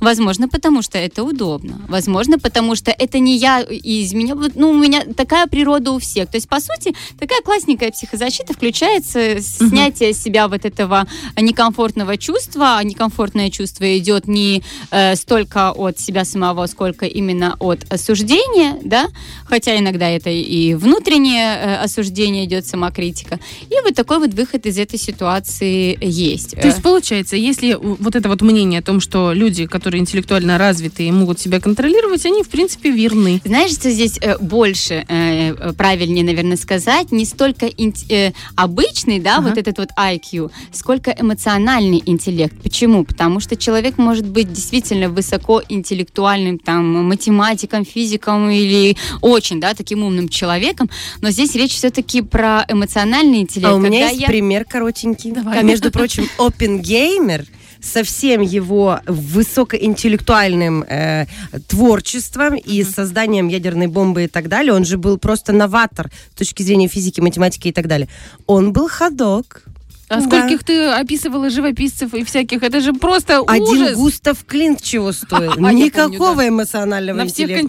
Возможно, 0.00 0.48
потому 0.48 0.82
что 0.82 0.98
это 0.98 1.24
удобно. 1.24 1.80
Возможно, 1.88 2.38
потому 2.38 2.74
что 2.74 2.90
это 2.90 3.18
не 3.18 3.36
я 3.36 3.60
из 3.60 4.12
меня. 4.12 4.34
Ну, 4.54 4.70
у 4.70 4.74
меня 4.78 5.02
такая 5.16 5.46
природа 5.46 5.92
у 5.92 5.98
всех. 5.98 6.30
То 6.30 6.36
есть, 6.36 6.48
по 6.48 6.60
сути, 6.60 6.94
такая 7.18 7.40
классненькая 7.42 7.90
психозащита 7.90 8.52
включается 8.52 9.40
снятие 9.40 10.12
с 10.12 10.22
себя 10.22 10.48
вот 10.48 10.64
этого 10.64 11.06
некомфортного 11.36 12.16
чувства. 12.16 12.76
А 12.78 12.84
некомфортное 12.84 13.50
чувство 13.50 13.98
идет 13.98 14.28
не 14.28 14.62
э, 14.90 15.16
столько 15.16 15.72
от 15.72 15.98
себя 15.98 16.24
самого, 16.24 16.66
сколько 16.66 17.06
именно 17.06 17.56
от 17.58 17.84
осуждения, 17.92 18.78
да, 18.82 19.08
хотя 19.46 19.78
иногда 19.78 20.08
это 20.08 20.30
и 20.30 20.74
внутреннее 20.74 21.56
э, 21.56 21.76
осуждение 21.76 22.44
идет, 22.44 22.66
самокритика. 22.66 23.38
И 23.70 23.74
вот 23.84 23.94
такой 23.94 24.18
вот 24.18 24.34
выход 24.34 24.66
из 24.66 24.78
этой 24.78 24.98
ситуации 24.98 25.96
есть. 26.00 26.52
То 26.52 26.66
есть, 26.66 26.82
получается, 26.82 27.36
если 27.36 27.76
вот 27.80 28.16
это 28.16 28.28
вот 28.28 28.42
мнение 28.42 28.80
о 28.80 28.82
том, 28.82 29.00
что 29.00 29.32
люди, 29.32 29.66
которые 29.66 29.85
которые 29.86 30.00
интеллектуально 30.00 30.58
развиты 30.58 31.04
и 31.06 31.12
могут 31.12 31.38
себя 31.38 31.60
контролировать, 31.60 32.26
они, 32.26 32.42
в 32.42 32.48
принципе, 32.48 32.90
верны. 32.90 33.40
Знаешь, 33.44 33.70
что 33.70 33.88
здесь 33.88 34.18
э, 34.20 34.36
больше 34.38 35.04
э, 35.08 35.52
э, 35.52 35.72
правильнее, 35.74 36.24
наверное, 36.24 36.56
сказать, 36.56 37.12
не 37.12 37.24
столько 37.24 37.66
э, 37.66 38.32
обычный, 38.56 39.20
да, 39.20 39.36
Ага. 39.36 39.50
вот 39.50 39.58
этот 39.58 39.78
вот 39.78 39.90
IQ, 39.96 40.50
сколько 40.72 41.12
эмоциональный 41.16 42.02
интеллект. 42.04 42.52
Почему? 42.64 43.04
Потому 43.04 43.38
что 43.38 43.54
человек 43.54 43.96
может 43.96 44.26
быть 44.26 44.52
действительно 44.52 45.08
высокоинтеллектуальным, 45.08 46.58
там, 46.58 47.04
математиком, 47.04 47.84
физиком 47.84 48.50
или 48.50 48.96
очень, 49.20 49.60
да, 49.60 49.74
таким 49.74 50.02
умным 50.02 50.28
человеком, 50.28 50.90
но 51.20 51.30
здесь 51.30 51.54
речь 51.54 51.74
все-таки 51.74 52.22
про 52.22 52.64
эмоциональный 52.68 53.38
интеллект. 53.42 53.70
А 53.70 53.76
у 53.76 53.78
меня 53.78 53.90
Когда 54.00 54.08
есть 54.08 54.20
я- 54.22 54.26
пример 54.26 54.64
коротенький. 54.64 55.30
Давай. 55.30 55.60
А, 55.60 55.62
Между 55.62 55.92
прочим, 55.92 56.28
Опенгеймер 56.38 57.44
со 57.86 58.02
всем 58.02 58.40
его 58.40 59.00
высокоинтеллектуальным 59.06 60.82
э, 60.82 61.26
творчеством 61.68 62.56
и 62.56 62.82
созданием 62.82 63.48
ядерной 63.48 63.86
бомбы 63.86 64.24
и 64.24 64.28
так 64.28 64.48
далее, 64.48 64.72
он 64.72 64.84
же 64.84 64.98
был 64.98 65.18
просто 65.18 65.52
новатор 65.52 66.10
с 66.34 66.38
точки 66.38 66.62
зрения 66.62 66.88
физики, 66.88 67.20
математики 67.20 67.68
и 67.68 67.72
так 67.72 67.86
далее. 67.86 68.08
Он 68.46 68.72
был 68.72 68.88
ходок. 68.88 69.62
А 70.08 70.20
Да. 70.20 70.26
скольких 70.26 70.62
ты 70.62 70.86
описывала 70.88 71.50
живописцев 71.50 72.14
и 72.14 72.22
всяких? 72.22 72.62
Это 72.62 72.80
же 72.80 72.92
просто 72.92 73.40
Один 73.46 73.62
ужас. 73.82 73.94
Густав 73.96 74.44
Клинт 74.46 74.80
чего 74.82 75.10
стоит? 75.12 75.42
Я 75.50 75.50
помню, 75.54 75.72
Никакого 75.86 76.46
эмоционального 76.48 77.16
На 77.18 77.26
всех 77.26 77.50
интеллекта. 77.50 77.68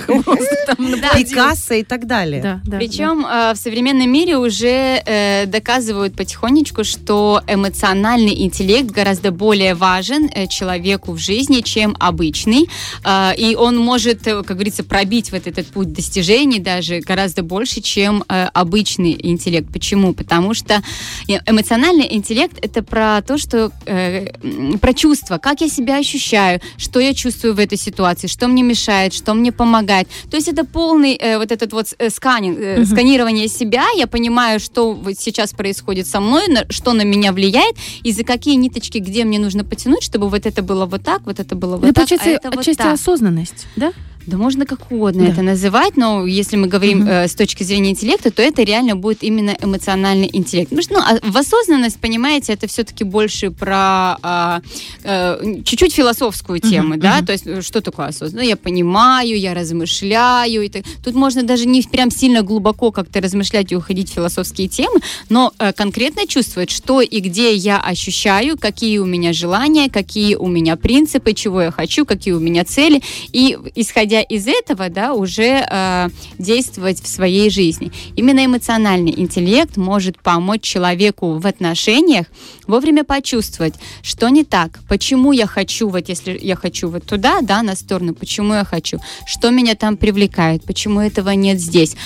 континентах 0.00 0.06
просто 0.24 0.56
там 0.66 0.90
наплодил. 0.90 1.28
Пикассо 1.28 1.74
и 1.74 1.84
так 1.84 2.06
далее. 2.06 2.42
Да, 2.42 2.60
да, 2.64 2.78
Причем 2.78 3.24
э, 3.24 3.52
в 3.54 3.56
современном 3.56 4.10
мире 4.10 4.36
уже 4.36 5.00
э, 5.06 5.46
доказывают 5.46 6.16
потихонечку, 6.16 6.82
что 6.82 7.40
эмоциональный 7.46 8.42
интеллект 8.42 8.90
гораздо 8.90 9.30
более 9.30 9.74
важен 9.74 10.28
э, 10.34 10.46
человеку 10.48 11.12
в 11.12 11.18
жизни, 11.18 11.60
чем 11.60 11.96
обычный. 12.00 12.68
Э, 13.04 13.30
и 13.36 13.54
он 13.54 13.76
может, 13.78 14.26
э, 14.26 14.42
как 14.42 14.56
говорится, 14.56 14.82
пробить 14.82 15.30
вот 15.30 15.46
этот 15.46 15.68
путь 15.68 15.92
достижений 15.92 16.58
даже 16.58 16.98
гораздо 17.00 17.42
больше, 17.44 17.80
чем 17.80 18.24
обычный 18.28 19.16
интеллект. 19.22 19.72
Почему? 19.72 20.14
Потому 20.14 20.52
что 20.54 20.82
э, 21.28 21.38
эмоциональный 21.76 22.14
интеллект 22.14 22.56
это 22.62 22.82
про 22.82 23.22
то, 23.22 23.38
что 23.38 23.70
э, 23.86 24.78
про 24.80 24.94
чувства, 24.94 25.38
как 25.38 25.60
я 25.60 25.68
себя 25.68 25.98
ощущаю, 25.98 26.60
что 26.76 27.00
я 27.00 27.14
чувствую 27.14 27.54
в 27.54 27.58
этой 27.58 27.78
ситуации, 27.78 28.26
что 28.28 28.48
мне 28.48 28.62
мешает, 28.62 29.12
что 29.12 29.34
мне 29.34 29.52
помогает. 29.52 30.08
То 30.30 30.36
есть 30.36 30.48
это 30.48 30.64
полный 30.64 31.14
э, 31.14 31.38
вот 31.38 31.52
этот 31.52 31.72
вот 31.72 31.86
э, 31.98 32.10
сканинг, 32.10 32.58
э, 32.58 32.84
сканирование 32.84 33.48
себя. 33.48 33.84
Я 33.96 34.06
понимаю, 34.06 34.60
что 34.60 34.92
вот 34.92 35.18
сейчас 35.18 35.52
происходит 35.52 36.06
со 36.06 36.20
мной, 36.20 36.48
на- 36.48 36.66
что 36.70 36.92
на 36.92 37.02
меня 37.02 37.32
влияет, 37.32 37.76
и 38.02 38.12
за 38.12 38.24
какие 38.24 38.54
ниточки, 38.54 38.98
где 38.98 39.24
мне 39.24 39.38
нужно 39.38 39.64
потянуть, 39.64 40.02
чтобы 40.02 40.28
вот 40.28 40.46
это 40.46 40.62
было 40.62 40.86
вот 40.86 41.02
так, 41.02 41.22
вот 41.26 41.40
это 41.40 41.54
было 41.54 41.76
вот 41.76 41.84
Это, 41.84 41.94
так, 41.94 42.08
получается, 42.08 42.28
а 42.28 42.32
это 42.32 42.50
вот 42.50 42.60
отчасти 42.60 42.78
так. 42.82 42.94
осознанность, 42.94 43.66
да? 43.76 43.92
Да 44.26 44.36
можно 44.36 44.66
как 44.66 44.90
угодно 44.90 45.24
Да. 45.24 45.32
это 45.32 45.42
называть, 45.42 45.96
но 45.96 46.26
если 46.26 46.56
мы 46.56 46.66
говорим 46.66 46.98
Мгм. 47.00 47.08
э, 47.08 47.28
с 47.28 47.34
точки 47.34 47.62
зрения 47.62 47.90
интеллекта, 47.90 48.30
то 48.30 48.42
это 48.42 48.62
реально 48.62 48.96
будет 48.96 49.22
именно 49.22 49.56
эмоциональный 49.62 50.28
интеллект. 50.32 50.70
Потому 50.70 50.82
что, 50.82 50.94
ну, 50.94 51.00
а 51.00 51.30
в 51.30 51.36
осознанность, 51.36 51.98
понимаете, 52.00 52.52
это 52.52 52.66
все-таки 52.66 53.04
больше 53.04 53.50
про 53.50 54.16
а, 54.22 54.60
э, 55.04 55.62
чуть-чуть 55.64 55.94
философскую 55.94 56.58
тему, 56.60 56.90
Мгм, 56.90 57.00
да, 57.00 57.16
мгм. 57.18 57.26
то 57.26 57.32
есть 57.32 57.46
э, 57.46 57.62
что 57.62 57.80
такое 57.80 58.06
осознанность? 58.06 58.36
Ну, 58.36 58.42
я 58.42 58.56
понимаю, 58.56 59.38
я 59.38 59.54
размышляю. 59.54 60.62
И 60.62 60.68
так. 60.68 60.84
Тут 61.04 61.14
можно 61.14 61.42
даже 61.42 61.66
не 61.66 61.82
прям 61.82 62.10
сильно 62.10 62.42
глубоко 62.42 62.90
как-то 62.90 63.20
размышлять 63.20 63.70
и 63.72 63.76
уходить 63.76 64.10
в 64.10 64.14
философские 64.14 64.68
темы, 64.68 65.00
но 65.28 65.52
э, 65.58 65.72
конкретно 65.72 66.26
чувствовать, 66.26 66.70
что 66.70 67.00
и 67.00 67.20
где 67.20 67.54
я 67.54 67.78
ощущаю, 67.80 68.58
какие 68.58 68.98
у 68.98 69.06
меня 69.06 69.32
желания, 69.32 69.88
какие 69.88 70.34
у 70.34 70.46
меня 70.48 70.76
принципы, 70.76 71.32
чего 71.32 71.62
я 71.62 71.70
хочу, 71.70 72.04
какие 72.04 72.34
у 72.34 72.40
меня 72.40 72.64
цели, 72.64 73.02
и 73.32 73.56
исходя 73.74 74.15
из 74.22 74.46
этого, 74.46 74.88
да, 74.88 75.14
уже 75.14 75.66
э, 75.68 76.08
действовать 76.38 77.02
в 77.02 77.06
своей 77.06 77.50
жизни. 77.50 77.92
Именно 78.16 78.46
эмоциональный 78.46 79.14
интеллект 79.16 79.76
может 79.76 80.18
помочь 80.20 80.62
человеку 80.62 81.38
в 81.38 81.46
отношениях 81.46 82.26
вовремя 82.66 83.04
почувствовать, 83.04 83.74
что 84.02 84.28
не 84.28 84.44
так, 84.44 84.80
почему 84.88 85.32
я 85.32 85.46
хочу, 85.46 85.88
вот 85.88 86.08
если 86.08 86.38
я 86.40 86.56
хочу 86.56 86.88
вот 86.88 87.04
туда, 87.04 87.40
да, 87.42 87.62
на 87.62 87.76
сторону, 87.76 88.14
почему 88.14 88.54
я 88.54 88.64
хочу, 88.64 88.98
что 89.26 89.50
меня 89.50 89.74
там 89.74 89.96
привлекает, 89.96 90.64
почему 90.64 91.00
этого 91.00 91.30
нет 91.30 91.60
здесь 91.60 91.96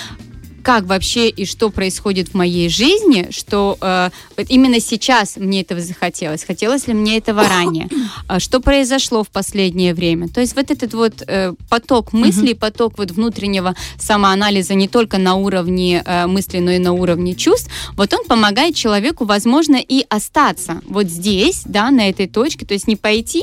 как 0.62 0.84
вообще 0.84 1.28
и 1.28 1.44
что 1.44 1.70
происходит 1.70 2.28
в 2.28 2.34
моей 2.34 2.68
жизни, 2.68 3.28
что 3.30 3.76
э, 3.80 4.10
вот 4.36 4.46
именно 4.48 4.80
сейчас 4.80 5.36
мне 5.36 5.62
этого 5.62 5.80
захотелось, 5.80 6.44
хотелось 6.44 6.86
ли 6.86 6.94
мне 6.94 7.18
этого 7.18 7.42
ранее, 7.48 7.88
А 8.26 8.40
что 8.40 8.60
произошло 8.60 9.24
в 9.24 9.28
последнее 9.28 9.94
время. 9.94 10.28
То 10.28 10.40
есть 10.40 10.56
вот 10.56 10.70
этот 10.70 10.94
вот 10.94 11.22
э, 11.26 11.52
поток 11.68 12.12
мыслей, 12.12 12.54
поток 12.54 12.98
вот 12.98 13.10
внутреннего 13.10 13.74
самоанализа 13.98 14.74
не 14.74 14.88
только 14.88 15.18
на 15.18 15.34
уровне 15.34 16.02
э, 16.04 16.26
мысли, 16.26 16.58
но 16.58 16.70
и 16.70 16.78
на 16.78 16.92
уровне 16.92 17.34
чувств, 17.34 17.70
вот 17.92 18.12
он 18.12 18.24
помогает 18.26 18.74
человеку, 18.74 19.24
возможно, 19.24 19.76
и 19.76 20.04
остаться 20.08 20.80
вот 20.86 21.06
здесь, 21.06 21.62
да, 21.64 21.90
на 21.90 22.08
этой 22.08 22.26
точке, 22.26 22.66
то 22.66 22.74
есть 22.74 22.86
не 22.86 22.96
пойти 22.96 23.42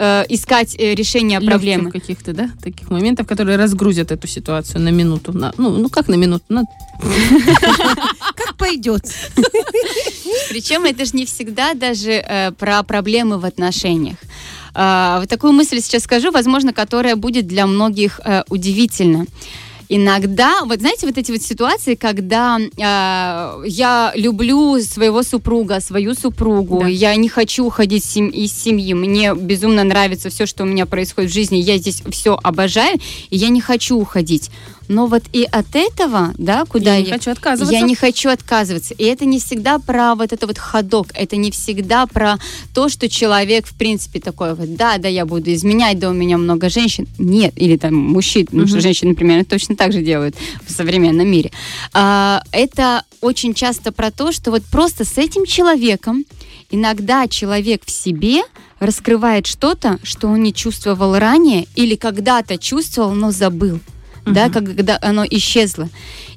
э, 0.00 0.24
искать 0.30 0.74
э, 0.78 0.94
решение 0.94 1.38
Лёгких 1.38 1.50
проблемы. 1.50 1.90
каких-то, 1.90 2.32
да, 2.32 2.50
таких 2.62 2.90
моментов, 2.90 3.26
которые 3.26 3.58
разгрузят 3.58 4.10
эту 4.10 4.26
ситуацию 4.26 4.80
на 4.80 4.88
минуту. 4.88 5.32
На, 5.32 5.52
ну, 5.58 5.70
ну, 5.70 5.88
как 5.90 6.08
на 6.08 6.14
минуту? 6.14 6.44
На... 6.48 6.64
Как 8.34 8.56
пойдет. 8.56 9.02
Причем 10.48 10.84
это 10.84 11.04
же 11.04 11.10
не 11.14 11.26
всегда 11.26 11.74
даже 11.74 12.12
э, 12.12 12.52
про 12.52 12.82
проблемы 12.82 13.38
в 13.38 13.44
отношениях. 13.44 14.16
А, 14.72 15.18
вот 15.20 15.28
такую 15.28 15.52
мысль 15.52 15.80
сейчас 15.80 16.04
скажу, 16.04 16.30
возможно, 16.30 16.72
которая 16.72 17.16
будет 17.16 17.46
для 17.46 17.66
многих 17.66 18.20
э, 18.24 18.44
удивительна. 18.48 19.26
Иногда, 19.92 20.60
вот 20.66 20.78
знаете, 20.78 21.04
вот 21.04 21.18
эти 21.18 21.32
вот 21.32 21.42
ситуации, 21.42 21.96
когда 21.96 22.58
э, 22.60 23.62
я 23.66 24.12
люблю 24.14 24.80
своего 24.80 25.24
супруга, 25.24 25.80
свою 25.80 26.14
супругу, 26.14 26.82
Да. 26.82 26.86
я 26.86 27.16
не 27.16 27.28
хочу 27.28 27.64
уходить 27.66 28.04
сем- 28.04 28.28
из 28.28 28.52
семьи, 28.52 28.94
мне 28.94 29.34
безумно 29.34 29.82
нравится 29.82 30.30
все, 30.30 30.46
что 30.46 30.62
у 30.62 30.66
меня 30.66 30.86
происходит 30.86 31.32
в 31.32 31.34
жизни, 31.34 31.56
я 31.56 31.76
здесь 31.76 32.02
все 32.12 32.38
обожаю, 32.40 33.00
и 33.30 33.36
я 33.36 33.48
не 33.48 33.60
хочу 33.60 33.98
уходить. 33.98 34.52
Но 34.90 35.06
вот 35.06 35.22
и 35.32 35.44
от 35.44 35.76
этого, 35.76 36.34
да, 36.36 36.64
куда 36.64 36.96
я 36.96 37.02
не 37.02 37.12
хочу 37.12 37.30
отказываться. 37.30 37.72
я 37.72 37.82
не 37.82 37.94
хочу 37.94 38.28
отказываться. 38.28 38.92
И 38.94 39.04
это 39.04 39.24
не 39.24 39.38
всегда 39.38 39.78
про 39.78 40.16
вот 40.16 40.32
это 40.32 40.48
вот 40.48 40.58
ходок. 40.58 41.12
Это 41.14 41.36
не 41.36 41.52
всегда 41.52 42.08
про 42.08 42.38
то, 42.74 42.88
что 42.88 43.08
человек, 43.08 43.68
в 43.68 43.74
принципе, 43.74 44.18
такой 44.18 44.56
вот, 44.56 44.74
да, 44.74 44.98
да, 44.98 45.06
я 45.06 45.26
буду 45.26 45.52
изменять, 45.52 46.00
да, 46.00 46.10
у 46.10 46.12
меня 46.12 46.38
много 46.38 46.68
женщин. 46.68 47.06
Нет. 47.18 47.52
Или 47.54 47.76
там 47.76 47.94
мужчин, 47.94 48.46
потому 48.46 48.66
что 48.66 48.78
Мгм. 48.78 48.82
женщины, 48.82 49.10
например, 49.10 49.44
точно 49.44 49.76
так 49.76 49.92
же 49.92 50.02
делают 50.02 50.34
в 50.66 50.72
современном 50.72 51.28
мире. 51.28 51.52
А, 51.92 52.42
это 52.50 53.04
очень 53.20 53.54
часто 53.54 53.92
про 53.92 54.10
то, 54.10 54.32
что 54.32 54.50
вот 54.50 54.64
просто 54.64 55.04
с 55.04 55.18
этим 55.18 55.46
человеком 55.46 56.24
иногда 56.68 57.28
человек 57.28 57.82
в 57.86 57.92
себе 57.92 58.42
раскрывает 58.80 59.46
что-то, 59.46 60.00
что 60.02 60.26
он 60.26 60.42
не 60.42 60.52
чувствовал 60.52 61.16
ранее 61.16 61.68
или 61.76 61.94
когда-то 61.94 62.58
чувствовал, 62.58 63.12
но 63.12 63.30
забыл 63.30 63.78
да, 64.26 64.44
Мгм. 64.46 64.52
как- 64.52 64.76
когда 64.76 64.98
оно 65.02 65.24
исчезло. 65.28 65.88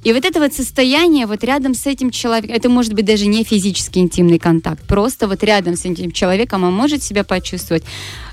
И 0.03 0.11
вот 0.13 0.25
это 0.25 0.39
вот 0.39 0.53
состояние 0.53 1.25
вот 1.27 1.43
рядом 1.43 1.73
с 1.73 1.85
этим 1.85 2.11
человеком, 2.11 2.55
это 2.55 2.67
может 2.69 2.93
быть 2.93 3.05
даже 3.05 3.25
не 3.25 3.43
физический 3.43 4.01
интимный 4.01 4.37
контакт, 4.39 4.83
просто 4.87 5.27
вот 5.27 5.43
рядом 5.43 5.75
с 5.75 5.85
этим 5.85 6.11
человеком 6.11 6.63
он 6.63 6.73
может 6.73 7.01
себя 7.03 7.23
почувствовать 7.23 7.83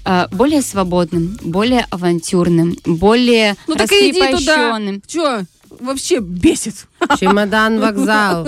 э, 0.04 0.26
более 0.32 0.62
свободным, 0.62 1.38
более 1.42 1.86
авантюрным, 1.90 2.76
более 2.86 3.54
Ну 3.68 3.74
так 3.76 3.92
иди 3.92 4.12
туда. 4.12 4.30
раскрепощенным. 4.32 5.02
Че, 5.06 5.44
вообще 5.80 6.20
бесит. 6.20 6.86
Чемодан, 7.18 7.80
вокзал. 7.80 8.46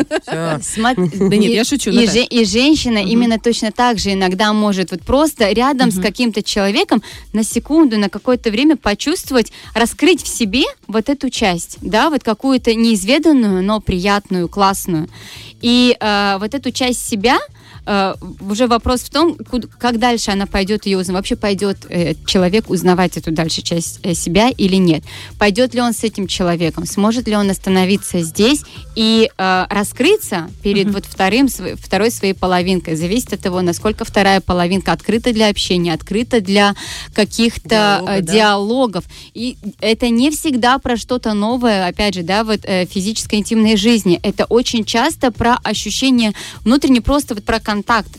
Да 1.18 1.36
нет, 1.36 1.52
я 1.52 1.64
шучу, 1.64 1.90
И, 1.90 2.44
женщина 2.44 2.98
именно 2.98 3.38
точно 3.38 3.72
так 3.72 3.98
же 3.98 4.12
иногда 4.12 4.52
может 4.52 4.90
вот 4.90 5.02
просто 5.02 5.50
рядом 5.50 5.90
с 5.90 6.00
каким-то 6.00 6.42
человеком 6.42 7.02
на 7.32 7.44
секунду, 7.44 7.98
на 7.98 8.08
какое-то 8.08 8.50
время 8.50 8.76
почувствовать, 8.76 9.52
раскрыть 9.74 10.22
в 10.22 10.28
себе 10.28 10.64
вот 10.86 11.08
эту 11.08 11.30
часть, 11.30 11.78
да, 11.80 12.10
вот 12.10 12.22
какую-то 12.22 12.74
неизведанную, 12.74 13.62
но 13.62 13.80
приятную, 13.80 14.48
классную. 14.48 15.08
И 15.60 15.96
э, 15.98 16.36
вот 16.38 16.54
эту 16.54 16.72
часть 16.72 17.06
себя 17.06 17.38
э, 17.86 18.14
уже 18.40 18.66
вопрос 18.66 19.00
в 19.00 19.10
том, 19.10 19.36
как 19.78 19.98
дальше 19.98 20.30
она 20.30 20.46
пойдет 20.46 20.86
ее 20.86 20.98
узнавать. 20.98 21.22
Вообще 21.22 21.36
пойдет 21.36 21.86
э, 21.88 22.14
человек 22.26 22.70
узнавать 22.70 23.16
эту 23.16 23.32
дальше 23.32 23.62
часть 23.62 24.00
э, 24.02 24.14
себя 24.14 24.48
или 24.48 24.76
нет. 24.76 25.04
Пойдет 25.38 25.74
ли 25.74 25.80
он 25.80 25.92
с 25.92 26.02
этим 26.04 26.26
человеком, 26.26 26.86
сможет 26.86 27.28
ли 27.28 27.36
он 27.36 27.50
остановиться 27.50 28.20
здесь 28.22 28.62
и 28.96 29.30
э, 29.36 29.66
раскрыться 29.68 30.48
перед 30.62 30.90
вот 30.90 31.04
вторым, 31.04 31.48
св- 31.48 31.78
второй 31.80 32.10
своей 32.10 32.34
половинкой. 32.34 32.96
Зависит 32.96 33.32
от 33.32 33.40
того, 33.40 33.60
насколько 33.60 34.04
вторая 34.04 34.40
половинка 34.40 34.92
открыта 34.92 35.32
для 35.32 35.48
общения, 35.48 35.92
открыта 35.92 36.40
для 36.40 36.74
каких-то 37.14 37.68
Диалога, 37.68 38.12
э, 38.12 38.20
да. 38.22 38.32
диалогов. 38.32 39.04
И 39.34 39.56
это 39.80 40.08
не 40.08 40.30
всегда 40.30 40.78
про 40.78 40.96
что-то 40.96 41.34
новое, 41.34 41.86
опять 41.86 42.14
же, 42.14 42.22
да, 42.22 42.44
вот 42.44 42.60
э, 42.64 42.86
физической 42.86 43.36
интимной 43.36 43.76
жизни. 43.76 44.18
Это 44.22 44.44
очень 44.46 44.84
часто 44.84 45.30
про 45.30 45.58
ощущение 45.62 46.32
внутренне, 46.64 47.00
просто 47.00 47.34
вот 47.34 47.44
про 47.44 47.58
контакт 47.58 47.72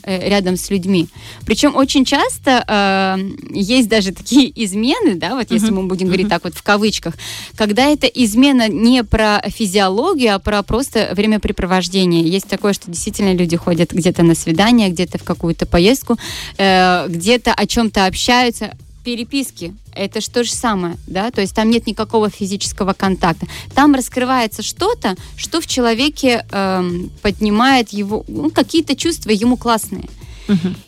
э, 0.04 0.30
рядом 0.30 0.58
с 0.58 0.70
людьми. 0.70 1.08
Причем 1.46 1.76
очень 1.76 2.06
часто 2.06 2.64
э, 2.68 3.18
есть 3.52 3.90
даже 3.90 4.12
такие 4.12 4.52
измены, 4.64 5.16
да, 5.16 5.36
вот 5.36 5.52
если 5.52 5.72
мы 5.72 5.84
будем 5.84 6.08
говорить 6.08 6.30
так 6.30 6.44
вот 6.44 6.56
в 6.56 6.64
кавычках, 6.64 7.16
когда 7.56 7.86
это 7.86 8.08
измена 8.08 8.68
не 8.70 9.04
про 9.04 9.42
физиологию, 9.48 10.36
а 10.36 10.40
про 10.40 10.64
просто 10.64 11.12
времяпрепровождение. 11.14 12.24
Есть 12.24 12.48
такое, 12.48 12.74
что 12.74 12.90
действительно 12.90 13.34
люди 13.34 13.58
ходят 13.58 13.92
где-то 13.92 14.24
на 14.24 14.36
свидание, 14.36 14.90
где-то 14.90 15.18
в 15.18 15.24
какую-то 15.24 15.66
поездку, 15.66 16.18
э, 16.58 17.08
где-то 17.08 17.54
о 17.54 17.66
чем-то 17.68 18.06
общаются, 18.06 18.76
переписки 19.04 19.76
это 19.96 20.22
же 20.22 20.30
то 20.30 20.44
же 20.44 20.52
самое, 20.52 20.98
да, 21.08 21.32
то 21.32 21.42
есть 21.42 21.56
там 21.56 21.70
нет 21.70 21.86
никакого 21.88 22.30
физического 22.30 22.94
контакта. 22.94 23.48
Там 23.76 23.94
раскрывается 23.96 24.64
что-то, 24.64 25.16
что 25.36 25.62
в 25.62 25.68
человеке 25.68 26.46
эм, 26.52 27.12
поднимает 27.22 27.90
его, 27.90 28.26
ну, 28.28 28.50
какие-то 28.50 28.96
чувства 28.96 29.30
ему 29.30 29.58
классные. 29.58 30.10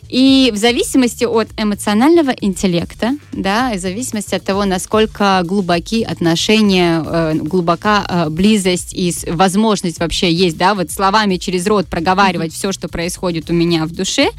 И 0.08 0.50
в 0.54 0.56
зависимости 0.56 1.24
от 1.24 1.48
эмоционального 1.56 2.30
интеллекта, 2.30 3.16
да, 3.32 3.72
и 3.72 3.78
в 3.78 3.80
зависимости 3.80 4.34
от 4.34 4.44
того, 4.44 4.64
насколько 4.64 5.42
глубоки 5.44 6.02
отношения, 6.02 7.02
э, 7.04 7.34
глубока 7.34 8.06
э, 8.08 8.28
близость 8.30 8.92
и 8.94 9.12
возможность 9.26 9.98
вообще 9.98 10.32
есть, 10.32 10.56
да, 10.56 10.74
вот 10.74 10.90
словами 10.90 11.36
через 11.36 11.66
рот 11.66 11.86
проговаривать 11.86 12.52
все, 12.52 12.72
что 12.72 12.88
происходит 12.88 13.50
у 13.50 13.52
меня 13.52 13.86
в 13.86 13.92
душе, 13.92 14.30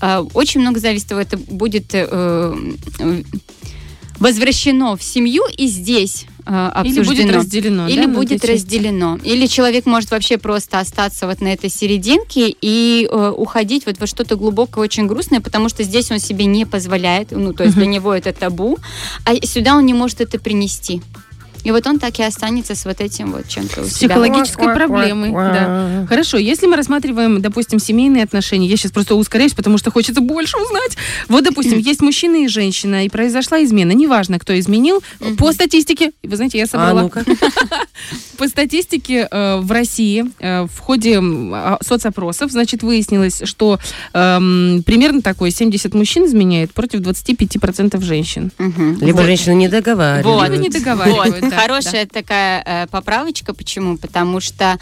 э, 0.00 0.24
очень 0.34 0.60
много 0.60 0.80
зависит 0.80 1.04
от 1.04 1.08
того, 1.10 1.20
это 1.20 1.36
будет 1.36 1.94
э, 1.94 2.08
э, 2.98 3.22
возвращено 4.18 4.96
в 4.96 5.02
семью 5.02 5.44
и 5.56 5.66
здесь 5.66 6.26
э, 6.46 6.70
Или 6.84 6.98
обсуждено. 6.98 7.04
будет 7.04 7.36
разделено. 7.36 7.88
Или 7.88 8.06
да, 8.06 8.08
будет 8.08 8.44
разделено. 8.44 9.18
Или 9.22 9.46
человек 9.46 9.86
может 9.86 10.10
вообще 10.10 10.38
просто 10.38 10.80
остаться 10.80 11.26
вот 11.26 11.40
на 11.40 11.52
этой 11.52 11.70
серединке 11.70 12.54
и 12.60 13.08
э, 13.10 13.32
уходить 13.36 13.86
вот 13.86 13.98
во 13.98 14.06
что-то 14.06 14.36
глубокое, 14.36 14.84
очень 14.84 15.06
грустное, 15.06 15.40
потому 15.40 15.68
что 15.68 15.82
здесь 15.82 16.10
он 16.10 16.18
себе 16.18 16.44
не 16.44 16.64
позволяет, 16.64 17.30
ну, 17.30 17.52
то 17.52 17.64
есть 17.64 17.76
для 17.76 17.86
него 17.86 18.12
это 18.14 18.32
табу, 18.32 18.78
а 19.24 19.34
сюда 19.46 19.76
он 19.76 19.86
не 19.86 19.94
может 19.94 20.20
это 20.20 20.38
принести. 20.38 21.02
И 21.64 21.70
вот 21.70 21.86
он 21.86 21.98
так 21.98 22.18
и 22.18 22.22
останется 22.22 22.74
с 22.74 22.84
вот 22.84 23.00
этим 23.00 23.32
вот 23.32 23.48
чем-то 23.48 23.82
у 23.82 23.84
С 23.84 23.92
себя. 23.94 24.08
психологической 24.08 24.74
проблемой. 24.74 25.30
Да. 25.32 26.06
Хорошо, 26.08 26.38
если 26.38 26.66
мы 26.66 26.76
рассматриваем, 26.76 27.40
допустим, 27.40 27.78
семейные 27.78 28.24
отношения, 28.24 28.66
я 28.66 28.76
сейчас 28.76 28.92
просто 28.92 29.14
ускоряюсь, 29.14 29.54
потому 29.54 29.78
что 29.78 29.90
хочется 29.90 30.20
больше 30.20 30.56
узнать. 30.58 30.96
Вот, 31.28 31.44
допустим, 31.44 31.78
есть 31.78 32.00
мужчина 32.00 32.44
и 32.44 32.48
женщина, 32.48 33.04
и 33.04 33.08
произошла 33.08 33.62
измена. 33.64 33.92
Неважно, 33.92 34.38
кто 34.38 34.58
изменил. 34.58 35.02
По 35.38 35.52
статистике, 35.52 36.12
вы 36.22 36.36
знаете, 36.36 36.58
я 36.58 36.64
А 36.64 36.66
собрала 36.66 37.02
ну-ка. 37.02 37.24
по 37.24 37.36
статистике 38.62 39.26
э, 39.28 39.56
в 39.56 39.72
России 39.72 40.24
э, 40.38 40.62
в 40.62 40.78
ходе 40.78 41.18
а, 41.20 41.78
соцопросов, 41.82 42.52
значит, 42.52 42.84
выяснилось, 42.84 43.42
что 43.44 43.80
эм, 44.12 44.84
примерно 44.86 45.20
такой 45.20 45.50
70 45.50 45.94
мужчин 45.94 46.26
изменяет 46.26 46.72
против 46.72 47.00
25% 47.00 48.00
женщин. 48.02 48.52
Мгм. 48.58 48.98
Либо 49.00 49.16
Вот. 49.16 49.26
женщины 49.26 49.54
не 49.54 49.68
договаривают. 49.68 50.48
Либо 50.48 50.62
не 50.62 50.68
договаривают. 50.68 51.40
Вот, 51.40 51.50
да, 51.50 51.56
хорошая 51.56 52.06
такая 52.06 52.62
э, 52.64 52.86
поправочка. 52.86 53.52
Почему? 53.52 53.96
Потому 53.96 54.40
что 54.40 54.78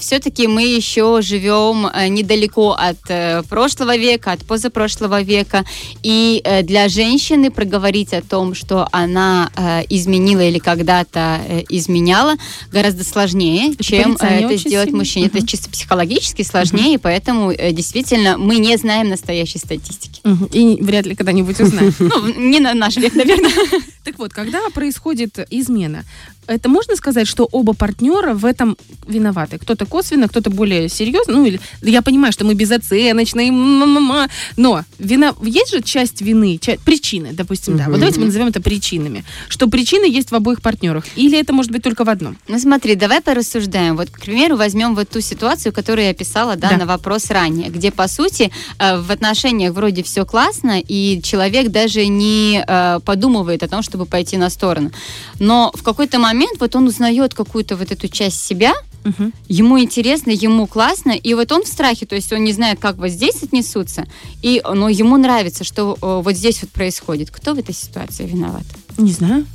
все-таки 0.00 0.46
мы 0.46 0.62
еще 0.62 1.20
живем 1.20 1.86
э, 1.86 2.08
недалеко 2.08 2.72
от 2.72 2.98
э, 3.08 3.42
прошлого 3.48 3.96
века, 3.96 4.32
от 4.32 4.46
позапрошлого 4.46 5.20
века. 5.20 5.64
И 6.02 6.40
э, 6.44 6.62
для 6.62 6.88
женщины 6.88 7.50
проговорить 7.50 8.14
о 8.14 8.22
том, 8.22 8.54
что 8.54 8.88
она 8.92 9.50
э, 9.56 9.82
изменила 9.90 10.40
или 10.40 10.58
когда-то 10.58 11.40
э, 11.46 11.62
изменяла, 11.68 12.36
гораздо 12.72 13.04
сложнее, 13.10 13.72
Это 13.72 13.84
чем 13.84 14.16
э, 14.20 14.26
это 14.40 14.56
сделать 14.56 14.92
мужчине. 14.92 15.26
Это 15.26 15.38
Мгм. 15.38 15.46
чисто 15.46 15.70
психологически 15.70 16.42
сложнее, 16.42 16.94
и 16.94 16.98
поэтому 16.98 17.50
э, 17.50 17.72
действительно 17.72 18.38
мы 18.38 18.56
не 18.58 18.76
знаем 18.76 19.08
настоящей 19.08 19.58
статистики. 19.58 20.20
Мгм. 20.24 20.46
И 20.52 20.82
вряд 20.82 21.06
ли 21.06 21.14
когда-нибудь 21.14 21.60
узнаем. 21.60 21.94
Ну, 21.98 22.32
не 22.50 22.60
на 22.60 22.74
наш 22.74 22.96
век, 22.96 23.14
наверное. 23.14 23.50
Так 24.10 24.18
вот, 24.18 24.32
когда 24.32 24.58
происходит 24.74 25.38
измена, 25.50 26.04
это 26.48 26.68
можно 26.68 26.96
сказать, 26.96 27.28
что 27.28 27.44
оба 27.52 27.74
партнера 27.74 28.34
в 28.34 28.44
этом 28.44 28.76
виноваты? 29.06 29.56
Кто-то 29.58 29.86
косвенно, 29.86 30.26
кто-то 30.26 30.50
более 30.50 30.88
серьезно. 30.88 31.34
Ну, 31.34 31.44
или 31.46 31.60
я 31.80 32.02
понимаю, 32.02 32.32
что 32.32 32.44
мы 32.44 32.54
безоценочные, 32.54 33.50
м-м-м, 33.50 34.28
но 34.56 34.82
вина, 34.98 35.32
есть 35.42 35.70
же 35.70 35.80
часть 35.80 36.22
вины, 36.22 36.58
ча- 36.60 36.76
причины, 36.84 37.28
допустим, 37.32 37.76
да. 37.76 37.84
Вот 37.86 38.00
давайте 38.00 38.18
мы 38.18 38.26
назовем 38.26 38.48
это 38.48 38.60
причинами. 38.60 39.24
Что 39.48 39.68
причины 39.68 40.06
есть 40.06 40.32
в 40.32 40.34
обоих 40.34 40.60
партнерах. 40.60 41.04
Или 41.14 41.38
это 41.38 41.52
может 41.52 41.70
быть 41.70 41.84
только 41.84 42.02
в 42.04 42.08
одном? 42.08 42.36
Ну 42.48 42.58
смотри, 42.58 42.96
давай 42.96 43.20
порассуждаем. 43.20 43.96
Вот, 43.96 44.10
к 44.10 44.20
примеру, 44.20 44.56
возьмем 44.56 44.96
вот 44.96 45.08
ту 45.08 45.20
ситуацию, 45.20 45.72
которую 45.72 46.06
я 46.06 46.14
писала, 46.14 46.56
да, 46.56 46.70
Да. 46.70 46.78
на 46.78 46.86
вопрос 46.86 47.30
ранее, 47.30 47.68
где, 47.70 47.92
по 47.92 48.08
сути, 48.08 48.50
э, 48.80 48.98
в 48.98 49.12
отношениях 49.12 49.72
вроде 49.72 50.02
все 50.02 50.26
классно, 50.26 50.80
и 50.80 51.20
человек 51.22 51.68
даже 51.68 52.06
не 52.06 52.64
э, 52.66 52.98
подумывает 53.04 53.62
о 53.62 53.68
том, 53.68 53.82
чтобы 53.82 53.99
пойти 54.06 54.36
на 54.36 54.50
сторону. 54.50 54.90
Но 55.38 55.70
в 55.74 55.82
какой-то 55.82 56.18
момент 56.18 56.60
вот 56.60 56.76
он 56.76 56.86
узнает 56.86 57.34
какую-то 57.34 57.76
вот 57.76 57.90
эту 57.90 58.08
часть 58.08 58.44
себя, 58.44 58.72
Мгм. 59.04 59.32
ему 59.48 59.80
интересно, 59.80 60.30
ему 60.30 60.66
классно, 60.66 61.12
и 61.12 61.32
вот 61.34 61.50
он 61.52 61.64
в 61.64 61.68
страхе, 61.68 62.04
то 62.04 62.14
есть 62.14 62.32
он 62.32 62.44
не 62.44 62.52
знает, 62.52 62.78
как 62.80 62.96
вот 62.96 63.08
здесь 63.08 63.42
отнесутся, 63.42 64.06
и, 64.42 64.62
но 64.74 64.88
ему 64.90 65.16
нравится, 65.16 65.64
что 65.64 65.96
э, 66.00 66.20
вот 66.22 66.34
здесь 66.34 66.60
вот 66.62 66.70
происходит. 66.70 67.30
Кто 67.30 67.54
в 67.54 67.58
этой 67.58 67.74
ситуации 67.74 68.26
виноват? 68.26 68.64
Не 68.98 69.12
знаю. 69.12 69.46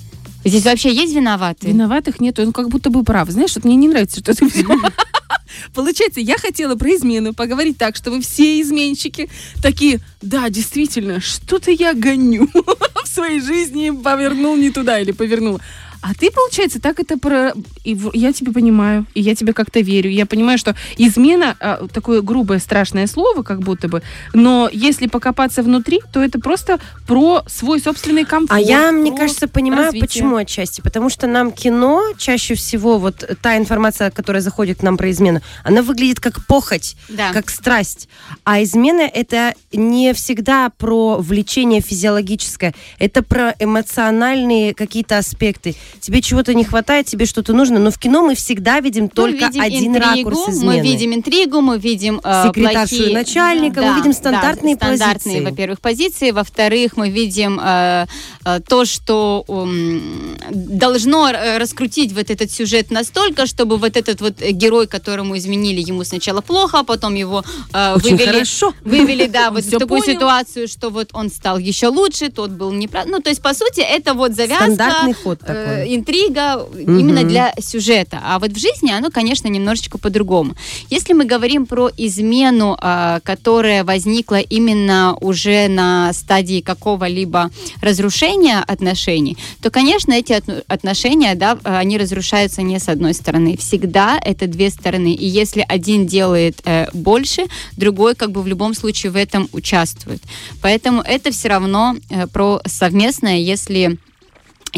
Здесь 0.44 0.64
вообще 0.66 0.94
есть 0.94 1.14
виноватые? 1.16 1.74
Виноватых 1.74 2.20
нету, 2.20 2.44
он 2.44 2.54
как 2.54 2.70
будто 2.70 2.92
бы 2.92 3.04
прав. 3.04 3.30
Знаешь, 3.30 3.56
вот 3.56 3.66
мне 3.66 3.76
не 3.76 3.88
нравится, 3.88 4.20
что 4.20 4.34
ты 4.36 4.48
Получается, 5.74 6.20
я 6.20 6.38
хотела 6.38 6.76
про 6.76 6.96
измену 6.96 7.34
поговорить 7.34 7.78
так, 7.78 7.96
что 7.96 8.12
вы 8.12 8.22
все 8.22 8.62
изменщики 8.62 9.30
такие, 9.62 10.00
да, 10.22 10.50
действительно, 10.50 11.20
что-то 11.22 11.72
я 11.72 11.94
гоню 11.94 12.48
своей 13.16 13.42
жизни, 13.42 13.92
повернул 14.04 14.56
не 14.58 14.72
туда 14.72 15.00
или 15.00 15.12
повернула. 15.12 15.60
А 16.08 16.14
ты, 16.14 16.30
получается, 16.30 16.80
так 16.80 17.00
это 17.00 17.18
про... 17.18 17.54
И 17.84 17.98
я 18.14 18.32
тебя 18.32 18.52
понимаю, 18.52 19.08
и 19.16 19.22
я 19.22 19.34
тебе 19.34 19.54
как-то 19.54 19.80
верю. 19.80 20.12
Я 20.12 20.28
понимаю, 20.28 20.60
что 20.60 20.76
измена 20.98 21.56
а, 21.60 21.88
такое 21.92 22.22
грубое, 22.22 22.60
страшное 22.60 23.08
слово, 23.08 23.42
как 23.42 23.62
будто 23.62 23.88
бы, 23.88 24.04
но 24.32 24.70
если 24.72 25.08
покопаться 25.08 25.64
внутри, 25.64 26.02
то 26.14 26.24
это 26.24 26.40
просто 26.40 26.80
про 27.08 27.42
свой 27.48 27.80
собственный 27.80 28.24
комфорт. 28.24 28.52
А 28.52 28.62
я, 28.62 28.92
мне 28.92 29.18
кажется, 29.18 29.48
понимаю, 29.48 29.86
развитие. 29.86 30.08
почему 30.08 30.36
отчасти. 30.36 30.82
Потому 30.82 31.10
что 31.10 31.26
нам 31.26 31.52
кино 31.52 32.04
чаще 32.20 32.54
всего, 32.54 33.00
вот 33.00 33.28
та 33.42 33.58
информация, 33.58 34.12
которая 34.12 34.44
заходит 34.44 34.82
к 34.82 34.84
нам 34.84 34.98
про 34.98 35.10
измену, 35.10 35.42
она 35.64 35.82
выглядит 35.82 36.20
как 36.20 36.46
похоть, 36.46 36.98
Да. 37.10 37.34
как 37.34 37.50
страсть. 37.50 38.10
А 38.44 38.62
измена 38.62 39.10
это 39.12 39.56
не 39.74 40.14
всегда 40.14 40.70
про 40.70 41.18
влечение 41.18 41.82
физиологическое, 41.82 42.76
это 43.00 43.24
про 43.24 43.56
эмоциональные 43.58 44.76
какие-то 44.76 45.18
аспекты. 45.18 45.76
Тебе 46.00 46.22
чего-то 46.22 46.54
не 46.54 46.64
хватает, 46.64 47.08
тебе 47.08 47.26
что-то 47.26 47.54
нужно, 47.54 47.80
но 47.80 47.90
в 47.92 47.98
кино 47.98 48.22
мы 48.22 48.36
всегда 48.36 48.80
видим 48.80 49.10
только 49.10 49.46
видим 49.48 49.62
один 49.62 49.96
интригу, 49.98 50.30
ракурс 50.30 50.50
измены. 50.56 50.78
Мы 50.78 50.80
видим 50.82 51.14
интригу, 51.14 51.62
мы 51.62 51.78
видим 51.80 52.22
э, 52.24 52.44
Секретаршу 52.48 52.96
плохие- 52.96 53.14
начальника, 53.14 53.82
мы 53.82 53.96
видим 53.98 54.14
стандартные 54.14 54.76
стандартные, 54.76 55.16
позиции. 55.38 55.50
во-первых, 55.50 55.82
позиции, 55.82 56.32
во-вторых, 56.32 56.98
мы 56.98 57.10
видим 57.10 57.60
э, 57.64 58.06
э, 58.46 58.60
то, 58.68 58.86
что 58.86 59.44
м, 59.48 60.38
должно 60.52 61.30
э, 61.30 61.58
раскрутить 61.58 62.14
вот 62.14 62.30
этот 62.30 62.52
сюжет 62.52 62.92
настолько, 62.92 63.46
чтобы 63.46 63.78
вот 63.78 63.98
этот 63.98 64.22
вот 64.22 64.42
э, 64.42 64.52
герой, 64.52 64.88
которому 64.88 65.38
изменили, 65.38 65.82
ему 65.82 66.04
сначала 66.04 66.42
плохо, 66.42 66.80
а 66.80 66.84
потом 66.84 67.16
его 67.16 67.44
э, 67.74 67.94
Очень 67.96 68.12
вывели, 68.18 68.32
хорошо. 68.32 68.74
вывели, 68.84 69.28
да, 69.28 69.52
вот 69.52 69.64
в 69.66 69.70
такую 69.72 70.02
понял. 70.02 70.04
ситуацию, 70.20 70.68
что 70.68 70.90
вот 70.90 71.10
он 71.14 71.30
стал 71.30 71.58
еще 71.58 71.88
лучше, 71.88 72.30
тот 72.30 72.52
был 72.52 72.72
неправ. 72.72 73.06
Ну, 73.08 73.20
то 73.22 73.30
есть, 73.30 73.42
по 73.42 73.54
сути, 73.54 73.80
это 73.82 74.14
вот 74.14 74.34
завязка, 74.34 74.66
Стандартный 74.66 75.14
ход 75.14 75.40
э, 75.46 75.54
интрига 75.88 76.66
именно 76.78 77.24
для 77.24 77.54
сюжета. 77.60 78.22
А 78.24 78.40
вот 78.40 78.52
в 78.52 78.60
жизни 78.60 78.92
оно, 78.92 79.10
конечно, 79.12 79.48
немножечко 79.48 79.98
по-другому. 79.98 80.56
Если 80.90 81.14
мы 81.14 81.26
говорим 81.26 81.66
про 81.66 81.90
измену, 81.98 82.78
а, 82.80 83.20
которая 83.22 83.84
возникла 83.84 84.40
именно 84.40 85.16
уже 85.22 85.68
на 85.68 86.14
стадии 86.14 86.62
какого-либо 86.62 87.52
разрушения 87.82 88.60
отношений, 88.60 89.38
то, 89.62 89.70
конечно, 89.70 90.14
эти 90.14 90.34
отно- 90.34 90.64
отношения, 90.68 91.36
да, 91.36 91.58
а, 91.64 91.80
они 91.80 91.98
разрушаются 91.98 92.62
не 92.62 92.80
с 92.80 92.90
одной 92.90 93.14
стороны. 93.14 93.58
Всегда 93.58 94.20
это 94.24 94.48
две 94.48 94.70
стороны. 94.70 95.14
И 95.14 95.26
если 95.26 95.66
один 95.68 96.06
делает 96.06 96.62
э, 96.66 96.88
больше, 96.94 97.46
другой 97.78 98.16
как 98.16 98.32
бы 98.32 98.42
в 98.42 98.48
любом 98.48 98.74
случае 98.74 99.12
в 99.12 99.16
этом 99.16 99.50
участвует. 99.52 100.22
Поэтому 100.62 101.02
это 101.02 101.32
все 101.32 101.50
равно 101.50 101.96
э, 102.10 102.28
про 102.28 102.62
совместное, 102.66 103.38
если 103.38 103.98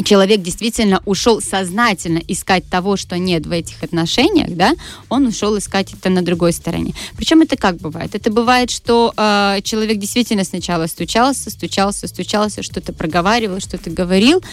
человек 0.03 0.41
действительно 0.41 1.01
ушел 1.05 1.41
сознательно 1.41 2.21
искать 2.27 2.67
того, 2.69 2.97
что 2.97 3.17
нет 3.17 3.45
в 3.45 3.51
этих 3.51 3.83
отношениях, 3.83 4.49
да, 4.55 4.73
он 5.09 5.25
ушел 5.25 5.57
искать 5.57 5.93
это 5.93 6.09
на 6.09 6.21
другой 6.21 6.53
стороне. 6.53 6.93
Причем 7.15 7.41
это 7.41 7.57
как 7.57 7.77
бывает? 7.77 8.15
Это 8.15 8.31
бывает, 8.31 8.69
что 8.69 9.13
э, 9.15 9.59
человек 9.63 9.97
действительно 9.97 10.43
сначала 10.43 10.87
стучался, 10.87 11.49
стучался, 11.49 12.07
стучался, 12.07 12.63
что-то 12.63 12.93
проговаривал, 12.93 13.59
что-то 13.59 13.89
говорил, 13.89 14.43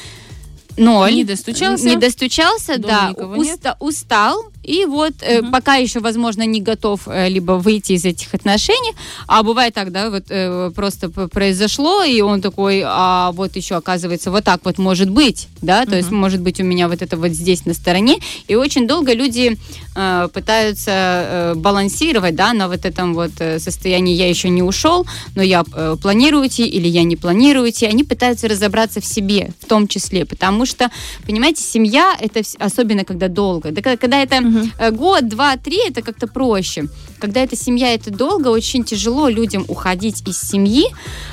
ноль. 0.77 1.15
Не 1.15 1.25
достучался. 1.25 1.85
Не 1.85 1.97
достучался, 1.97 2.79
да, 2.79 3.13
уста- 3.13 3.77
устал, 3.81 4.45
и 4.65 4.87
вот 4.87 5.15
э, 5.21 5.43
пока 5.43 5.77
еще, 5.77 6.01
возможно, 6.01 6.47
не 6.47 6.61
готов 6.61 7.03
э, 7.07 7.29
либо 7.29 7.53
выйти 7.53 7.93
из 7.93 8.05
этих 8.05 8.35
отношений, 8.35 8.93
а 9.27 9.43
бывает 9.43 9.75
так, 9.75 9.93
да, 9.93 10.11
вот 10.11 10.25
э, 10.29 10.71
просто 10.75 11.11
произошло, 11.11 12.03
и 12.03 12.21
он 12.21 12.41
такой, 12.41 12.83
а 12.85 13.33
вот 13.33 13.57
еще 13.57 13.77
оказывается 13.77 14.31
вот 14.31 14.45
так 14.45 14.61
вот 14.65 14.79
может 14.79 15.11
быть, 15.11 15.49
да, 15.63 15.85
то 15.85 15.97
есть 15.97 16.11
может 16.11 16.41
быть 16.41 16.61
у 16.61 16.65
меня 16.65 16.89
вот 16.89 17.03
это 17.03 17.17
вот 17.17 17.31
здесь 17.31 17.67
на 17.67 17.75
стороне, 17.75 18.19
и 18.49 18.55
очень 18.55 18.87
долго 18.87 19.13
люди 19.13 19.59
э, 19.95 20.29
пытаются 20.33 20.91
э, 20.91 21.55
балансировать, 21.57 22.35
да, 22.35 22.53
на 22.53 22.69
вот 22.69 22.85
этом 22.85 23.15
вот 23.15 23.33
э, 23.39 23.59
состоянии. 23.59 24.15
Я 24.15 24.29
еще 24.29 24.49
не 24.49 24.63
ушел, 24.63 25.07
но 25.35 25.43
я 25.43 25.65
э, 25.75 25.97
планирую 26.01 26.47
идти 26.47 26.67
или 26.67 26.89
я 26.89 27.05
не 27.05 27.17
планирую 27.17 27.71
идти, 27.71 27.87
они 27.87 28.05
пытаются 28.05 28.49
разобраться 28.49 29.01
в 29.01 29.05
себе 29.05 29.51
в 29.61 29.67
том 29.67 29.89
числе, 29.89 30.25
потому 30.25 30.67
что, 30.67 30.91
понимаете, 31.27 31.63
семья, 31.63 32.17
это 32.21 32.43
особенно 32.59 33.05
когда 33.05 33.29
долго, 33.29 33.71
да, 33.71 33.83
когда 33.97 34.23
это 34.23 34.41
э, 34.79 34.91
год, 34.91 35.29
два, 35.29 35.57
три, 35.57 35.79
это 35.89 36.03
как-то 36.03 36.27
проще. 36.27 36.89
Когда 37.19 37.41
это 37.41 37.57
семья, 37.57 37.95
это 37.95 38.11
долго, 38.11 38.49
очень 38.49 38.85
тяжело 38.85 39.29
людям 39.29 39.65
уходить 39.69 40.23
из 40.29 40.41
семьи, 40.41 40.85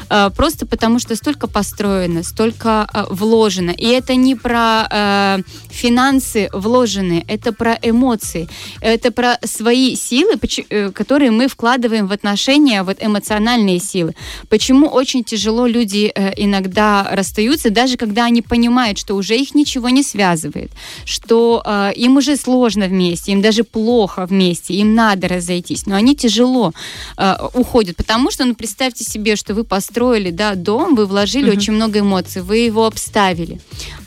э, 0.09 0.29
просто 0.35 0.65
потому 0.65 0.99
что 0.99 1.15
столько 1.15 1.47
построено, 1.47 2.23
столько 2.23 2.87
э, 2.93 3.05
вложено. 3.09 3.71
И 3.71 3.87
это 3.87 4.15
не 4.15 4.35
про 4.35 5.41
финансы 5.69 6.49
вложенные, 6.53 7.23
это 7.27 7.53
про 7.53 7.77
эмоции, 7.81 8.47
это 8.81 9.11
про 9.11 9.37
свои 9.43 9.95
силы, 9.95 10.33
которые 10.93 11.31
мы 11.31 11.47
вкладываем 11.47 12.07
в 12.07 12.11
отношения, 12.11 12.83
вот 12.83 12.97
эмоциональные 13.01 13.79
силы. 13.79 14.13
Почему 14.49 14.87
очень 14.87 15.23
тяжело 15.23 15.67
люди 15.67 16.11
иногда 16.37 17.07
расстаются, 17.11 17.69
даже 17.69 17.97
когда 17.97 18.25
они 18.25 18.41
понимают, 18.41 18.97
что 18.97 19.15
уже 19.15 19.37
их 19.37 19.55
ничего 19.55 19.89
не 19.89 20.03
связывает, 20.03 20.71
что 21.05 21.63
им 21.95 22.17
уже 22.17 22.35
сложно 22.35 22.87
вместе, 22.87 23.10
им 23.27 23.41
даже 23.41 23.63
плохо 23.63 24.25
вместе, 24.25 24.73
им 24.73 24.95
надо 24.95 25.27
разойтись, 25.27 25.85
но 25.85 25.95
они 25.95 26.15
тяжело 26.15 26.73
э, 27.17 27.35
уходят, 27.53 27.97
потому 27.97 28.31
что, 28.31 28.45
ну, 28.45 28.55
представьте 28.55 29.03
себе, 29.03 29.35
что 29.35 29.53
вы 29.53 29.63
построили, 29.63 30.31
да, 30.31 30.55
дом, 30.55 30.95
вы 30.95 31.05
вложили 31.05 31.49
очень 31.49 31.73
много 31.73 31.99
эмоций, 31.99 32.41
вы 32.41 32.57
его 32.57 32.85
обставили, 32.85 33.59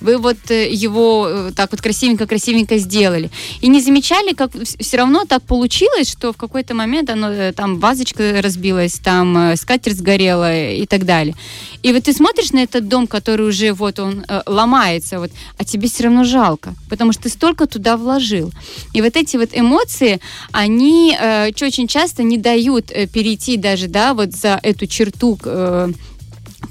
вы 0.05 0.19
вот 0.19 0.51
э, 0.51 0.71
его 0.71 1.27
э, 1.29 1.51
так 1.57 1.73
вот 1.73 1.81
красивенько-красивенько 1.81 2.77
сделали, 2.77 3.31
и 3.63 3.69
не 3.69 3.81
замечали, 3.81 4.35
как 4.35 4.51
все 4.63 4.97
равно 4.97 5.25
так 5.25 5.43
получилось, 5.43 6.11
что 6.11 6.33
в 6.33 6.37
какой-то 6.37 6.75
момент 6.75 7.11
оно, 7.11 7.31
э, 7.31 7.53
там 7.53 7.79
вазочка 7.79 8.43
разбилась, 8.43 9.01
там 9.03 9.57
скатерть 9.57 9.97
сгорела 9.97 10.73
и 10.73 10.87
так 10.87 11.05
далее. 11.05 11.35
И 11.83 11.93
вот 11.93 12.05
ты 12.05 12.13
смотришь 12.13 12.53
на 12.53 12.63
этот 12.63 12.89
дом, 12.89 13.07
который 13.07 13.47
уже 13.49 13.73
вот 13.73 13.99
он 13.99 14.25
ломается, 14.47 15.19
вот, 15.19 15.31
а 15.59 15.65
тебе 15.65 15.89
все 15.89 16.05
равно 16.05 16.25
жалко, 16.25 16.75
потому 16.91 17.13
что 17.13 17.25
ты 17.25 17.29
столько 17.31 17.67
туда 17.67 17.97
вложил. 17.97 18.53
И 18.93 19.03
вот 19.03 19.17
эти 19.17 19.37
вот 19.37 19.51
эмоции, 19.53 20.21
они 20.53 21.17
э, 21.19 21.51
очень 21.63 21.89
часто 21.89 22.23
не 22.23 22.37
дают 22.37 22.87
перейти 23.13 23.57
даже, 23.57 23.89
да, 23.89 24.13
вот 24.13 24.33
за 24.33 24.61
эту 24.63 24.87
черту 24.87 25.39
э, 25.45 25.93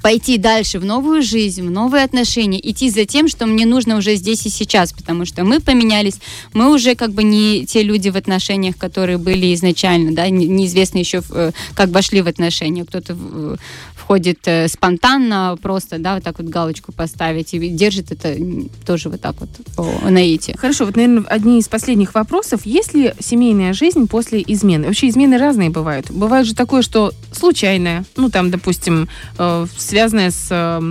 пойти 0.01 0.38
дальше 0.38 0.79
в 0.79 0.86
новую 0.86 1.21
жизнь, 1.21 1.62
в 1.65 1.71
новые 1.71 2.03
отношения, 2.03 2.60
идти 2.60 2.89
за 2.89 3.06
тем, 3.06 3.27
что 3.27 3.45
мне 3.45 3.65
нужно 3.65 3.97
уже 3.97 4.15
здесь 4.15 4.45
и 4.45 4.49
сейчас, 4.49 4.93
потому 4.93 5.25
что 5.25 5.43
мы 5.43 5.60
поменялись, 5.60 6.15
мы 6.53 6.73
уже 6.73 6.95
как 6.95 7.12
бы 7.13 7.23
не 7.23 7.65
те 7.65 7.84
люди 7.84 8.10
в 8.10 8.15
отношениях, 8.17 8.77
которые 8.77 9.17
были 9.17 9.53
изначально, 9.53 10.13
да, 10.13 10.29
не- 10.29 10.47
неизвестно 10.47 10.99
еще, 10.99 11.21
э, 11.29 11.51
как 11.75 11.89
вошли 11.89 12.21
в 12.21 12.27
отношения, 12.27 12.86
кто-то 12.86 13.15
в- 13.15 13.58
входит 14.03 14.39
э, 14.45 14.67
спонтанно, 14.67 15.57
просто, 15.61 15.97
да, 15.97 16.15
вот 16.15 16.23
так 16.23 16.37
вот 16.37 16.47
галочку 16.47 16.91
поставить 16.91 17.53
и 17.53 17.69
держит 17.69 18.11
это 18.11 18.35
тоже 18.85 19.09
вот 19.09 19.21
так 19.21 19.35
вот 19.39 19.49
по 19.75 20.09
наитию. 20.09 20.57
Хорошо, 20.59 20.85
вот, 20.85 20.95
наверное, 20.95 21.23
одни 21.27 21.59
из 21.59 21.67
последних 21.67 22.13
вопросов. 22.13 22.65
Есть 22.65 22.93
ли 22.93 23.13
семейная 23.19 23.73
жизнь 23.73 24.07
после 24.07 24.43
измены? 24.45 24.87
Вообще 24.87 25.07
измены 25.07 25.37
разные 25.37 25.69
бывают. 25.69 26.11
Бывает 26.11 26.45
же 26.45 26.53
такое, 26.53 26.81
что 26.81 27.13
случайное, 27.31 28.03
ну, 28.17 28.29
там, 28.29 28.51
допустим, 28.51 29.07
э, 29.37 29.65
связанное 29.77 30.31
с 30.31 30.47
э, 30.51 30.81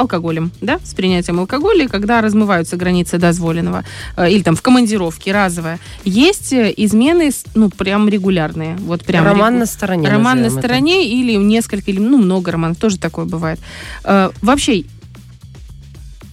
алкоголем, 0.00 0.50
да, 0.60 0.78
с 0.84 0.94
принятием 0.94 1.38
алкоголя, 1.40 1.88
когда 1.88 2.20
размываются 2.20 2.76
границы 2.76 3.18
дозволенного, 3.18 3.84
э, 4.16 4.30
или 4.30 4.42
там 4.42 4.56
в 4.56 4.62
командировке 4.62 5.32
разовая. 5.32 5.78
Есть 6.04 6.52
э, 6.52 6.72
измены, 6.76 7.30
ну, 7.54 7.70
прям 7.70 8.08
регулярные. 8.08 8.76
Вот 8.76 9.04
прям 9.04 9.24
Роман 9.24 9.54
регу- 9.54 9.58
на 9.60 9.66
стороне. 9.66 10.08
Роман 10.08 10.38
на 10.38 10.44
назовем 10.44 10.58
это. 10.58 10.66
стороне 10.68 11.08
или 11.08 11.34
несколько, 11.34 11.90
или 11.90 11.98
ну, 12.00 12.18
много 12.18 12.52
романов, 12.52 12.78
тоже 12.78 12.98
такое 12.98 13.24
бывает. 13.24 13.60
Э, 14.04 14.30
вообще, 14.42 14.84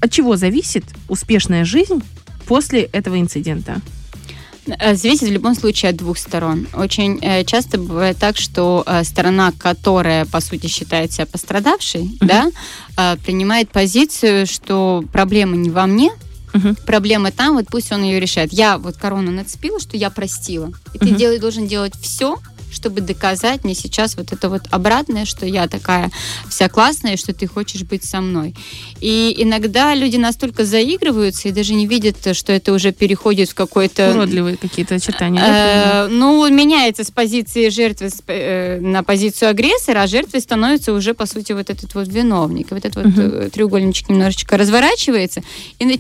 от 0.01 0.11
чего 0.11 0.35
зависит 0.35 0.83
успешная 1.09 1.65
жизнь 1.65 2.01
после 2.47 2.81
этого 2.81 3.19
инцидента? 3.19 3.81
Э, 4.79 4.95
Зависит 4.95 5.29
в 5.29 5.31
любом 5.31 5.55
случае 5.55 5.89
от 5.91 5.97
двух 5.97 6.17
сторон. 6.17 6.67
Очень 6.73 7.19
э, 7.21 7.43
часто 7.45 7.77
бывает 7.77 8.17
так, 8.17 8.37
что 8.37 8.83
э, 8.85 9.03
сторона, 9.03 9.51
которая, 9.57 10.25
по 10.25 10.39
сути, 10.41 10.67
считает 10.67 11.11
себя 11.11 11.25
пострадавшей, 11.25 12.17
да, 12.19 12.51
э, 12.97 13.17
принимает 13.25 13.69
позицию, 13.69 14.45
что 14.47 15.03
проблема 15.11 15.55
не 15.55 15.69
во 15.69 15.85
мне, 15.87 16.11
Мгм. 16.53 16.75
проблема 16.85 17.31
там, 17.31 17.55
вот 17.55 17.67
пусть 17.69 17.91
он 17.91 18.03
ее 18.03 18.19
решает. 18.19 18.51
Я 18.53 18.77
вот 18.77 18.97
корону 18.97 19.31
нацепила, 19.31 19.79
что 19.79 19.95
я 19.97 20.09
простила. 20.09 20.71
И 20.93 20.97
ты 20.99 21.07
Мгм. 21.07 21.15
дел- 21.17 21.39
должен 21.39 21.67
делать 21.67 21.93
все, 22.01 22.37
чтобы 22.71 23.01
доказать 23.01 23.63
мне 23.63 23.75
сейчас 23.75 24.15
вот 24.17 24.31
это 24.31 24.49
вот 24.49 24.63
обратное, 24.71 25.25
что 25.25 25.45
я 25.45 25.67
такая 25.67 26.11
вся 26.49 26.69
классная, 26.69 27.17
что 27.17 27.33
ты 27.33 27.47
хочешь 27.47 27.83
быть 27.83 28.03
со 28.03 28.21
мной. 28.21 28.55
И 28.99 29.33
иногда 29.37 29.93
люди 29.95 30.17
настолько 30.17 30.65
заигрываются 30.65 31.49
и 31.49 31.51
даже 31.51 31.73
не 31.73 31.87
видят, 31.87 32.17
что 32.35 32.51
это 32.53 32.73
уже 32.73 32.91
переходит 32.91 33.49
в 33.49 33.55
какой-то... 33.55 34.11
Уродливые 34.11 34.57
какие-то 34.57 34.95
очертания. 34.95 35.39
да, 35.39 35.87
Э, 35.87 36.07
ну, 36.07 36.47
меняется 36.49 37.03
с 37.03 37.11
позиции 37.11 37.69
жертвы 37.69 38.09
э, 38.27 38.79
на 38.79 39.03
позицию 39.03 39.49
агрессора, 39.49 40.03
а 40.03 40.07
жертвой 40.07 40.41
становится 40.41 40.93
уже, 40.93 41.13
по 41.13 41.25
сути, 41.25 41.53
вот 41.53 41.69
этот 41.69 41.93
вот 41.95 42.07
виновник. 42.07 42.71
Вот 42.71 42.85
этот 42.85 42.95
вот 42.95 43.17
э, 43.17 43.49
треугольничек 43.49 44.09
немножечко 44.09 44.57
разворачивается, 44.57 45.41
и 45.79 45.99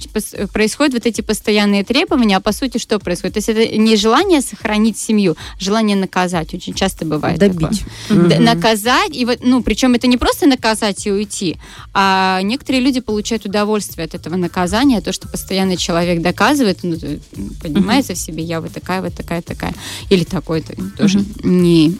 происходят 0.53 0.93
вот 0.93 1.05
эти 1.05 1.21
постоянные 1.21 1.83
требования, 1.83 2.37
а 2.37 2.39
по 2.39 2.51
сути 2.51 2.77
что 2.77 2.99
происходит? 2.99 3.35
То 3.35 3.37
есть 3.39 3.49
это 3.49 3.77
не 3.77 3.95
желание 3.95 4.41
сохранить 4.41 4.97
семью, 4.97 5.35
желание 5.59 5.95
наказать. 5.95 6.53
Очень 6.57 6.73
часто 6.73 7.05
бывает 7.05 7.39
Добить. 7.39 7.83
такое. 8.07 8.19
Мгм. 8.37 8.43
Наказать, 8.43 9.15
и 9.15 9.25
вот, 9.25 9.39
ну, 9.41 9.63
причем 9.63 9.93
это 9.93 10.07
не 10.07 10.17
просто 10.17 10.47
наказать 10.47 11.05
и 11.05 11.11
уйти, 11.11 11.57
а 11.93 12.41
некоторые 12.41 12.81
люди 12.81 12.99
получают 12.99 13.45
удовольствие 13.45 14.05
от 14.05 14.15
этого 14.15 14.35
наказания, 14.35 15.01
то, 15.01 15.13
что 15.13 15.27
постоянно 15.27 15.77
человек 15.77 16.21
доказывает, 16.21 16.79
ну, 16.83 16.97
поднимается 17.61 18.13
в 18.13 18.17
себе, 18.17 18.43
я 18.43 18.59
вот 18.61 18.71
такая, 18.73 19.01
вот 19.01 19.13
такая, 19.13 19.41
такая, 19.41 19.73
или 20.09 20.23
такой-то, 20.23 20.73
тоже 20.97 21.23
не 21.43 21.97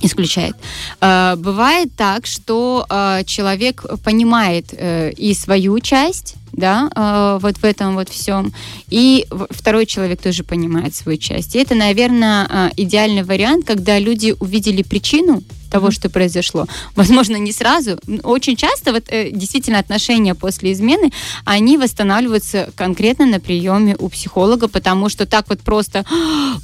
исключает. 0.00 0.54
Э, 1.00 1.36
Бывает 1.36 1.90
так, 1.96 2.26
что 2.26 2.86
э, 2.88 3.24
человек 3.24 3.84
понимает 4.04 4.66
э, 4.72 5.12
и 5.12 5.34
свою 5.34 5.80
часть, 5.80 6.34
да, 6.52 6.90
э, 6.94 7.38
вот 7.40 7.58
в 7.58 7.64
этом 7.64 7.94
вот 7.94 8.08
всем, 8.08 8.52
и 8.88 9.26
второй 9.50 9.86
человек 9.86 10.20
тоже 10.22 10.44
понимает 10.44 10.94
свою 10.94 11.18
часть. 11.18 11.54
И 11.54 11.58
это, 11.58 11.74
наверное, 11.74 12.72
идеальный 12.76 13.22
вариант, 13.22 13.66
когда 13.66 13.98
люди 13.98 14.34
увидели 14.38 14.82
причину 14.82 15.42
того, 15.68 15.90
что 15.90 16.08
произошло. 16.10 16.66
Возможно, 16.96 17.36
не 17.36 17.52
сразу. 17.52 17.98
Очень 18.22 18.56
часто 18.56 18.92
вот 18.92 19.04
э, 19.08 19.30
действительно 19.30 19.78
отношения 19.78 20.34
после 20.34 20.72
измены, 20.72 21.12
они 21.44 21.78
восстанавливаются 21.78 22.70
конкретно 22.74 23.26
на 23.26 23.40
приеме 23.40 23.96
у 23.98 24.08
психолога, 24.08 24.68
потому 24.68 25.08
что 25.08 25.26
так 25.26 25.48
вот 25.48 25.60
просто 25.60 26.04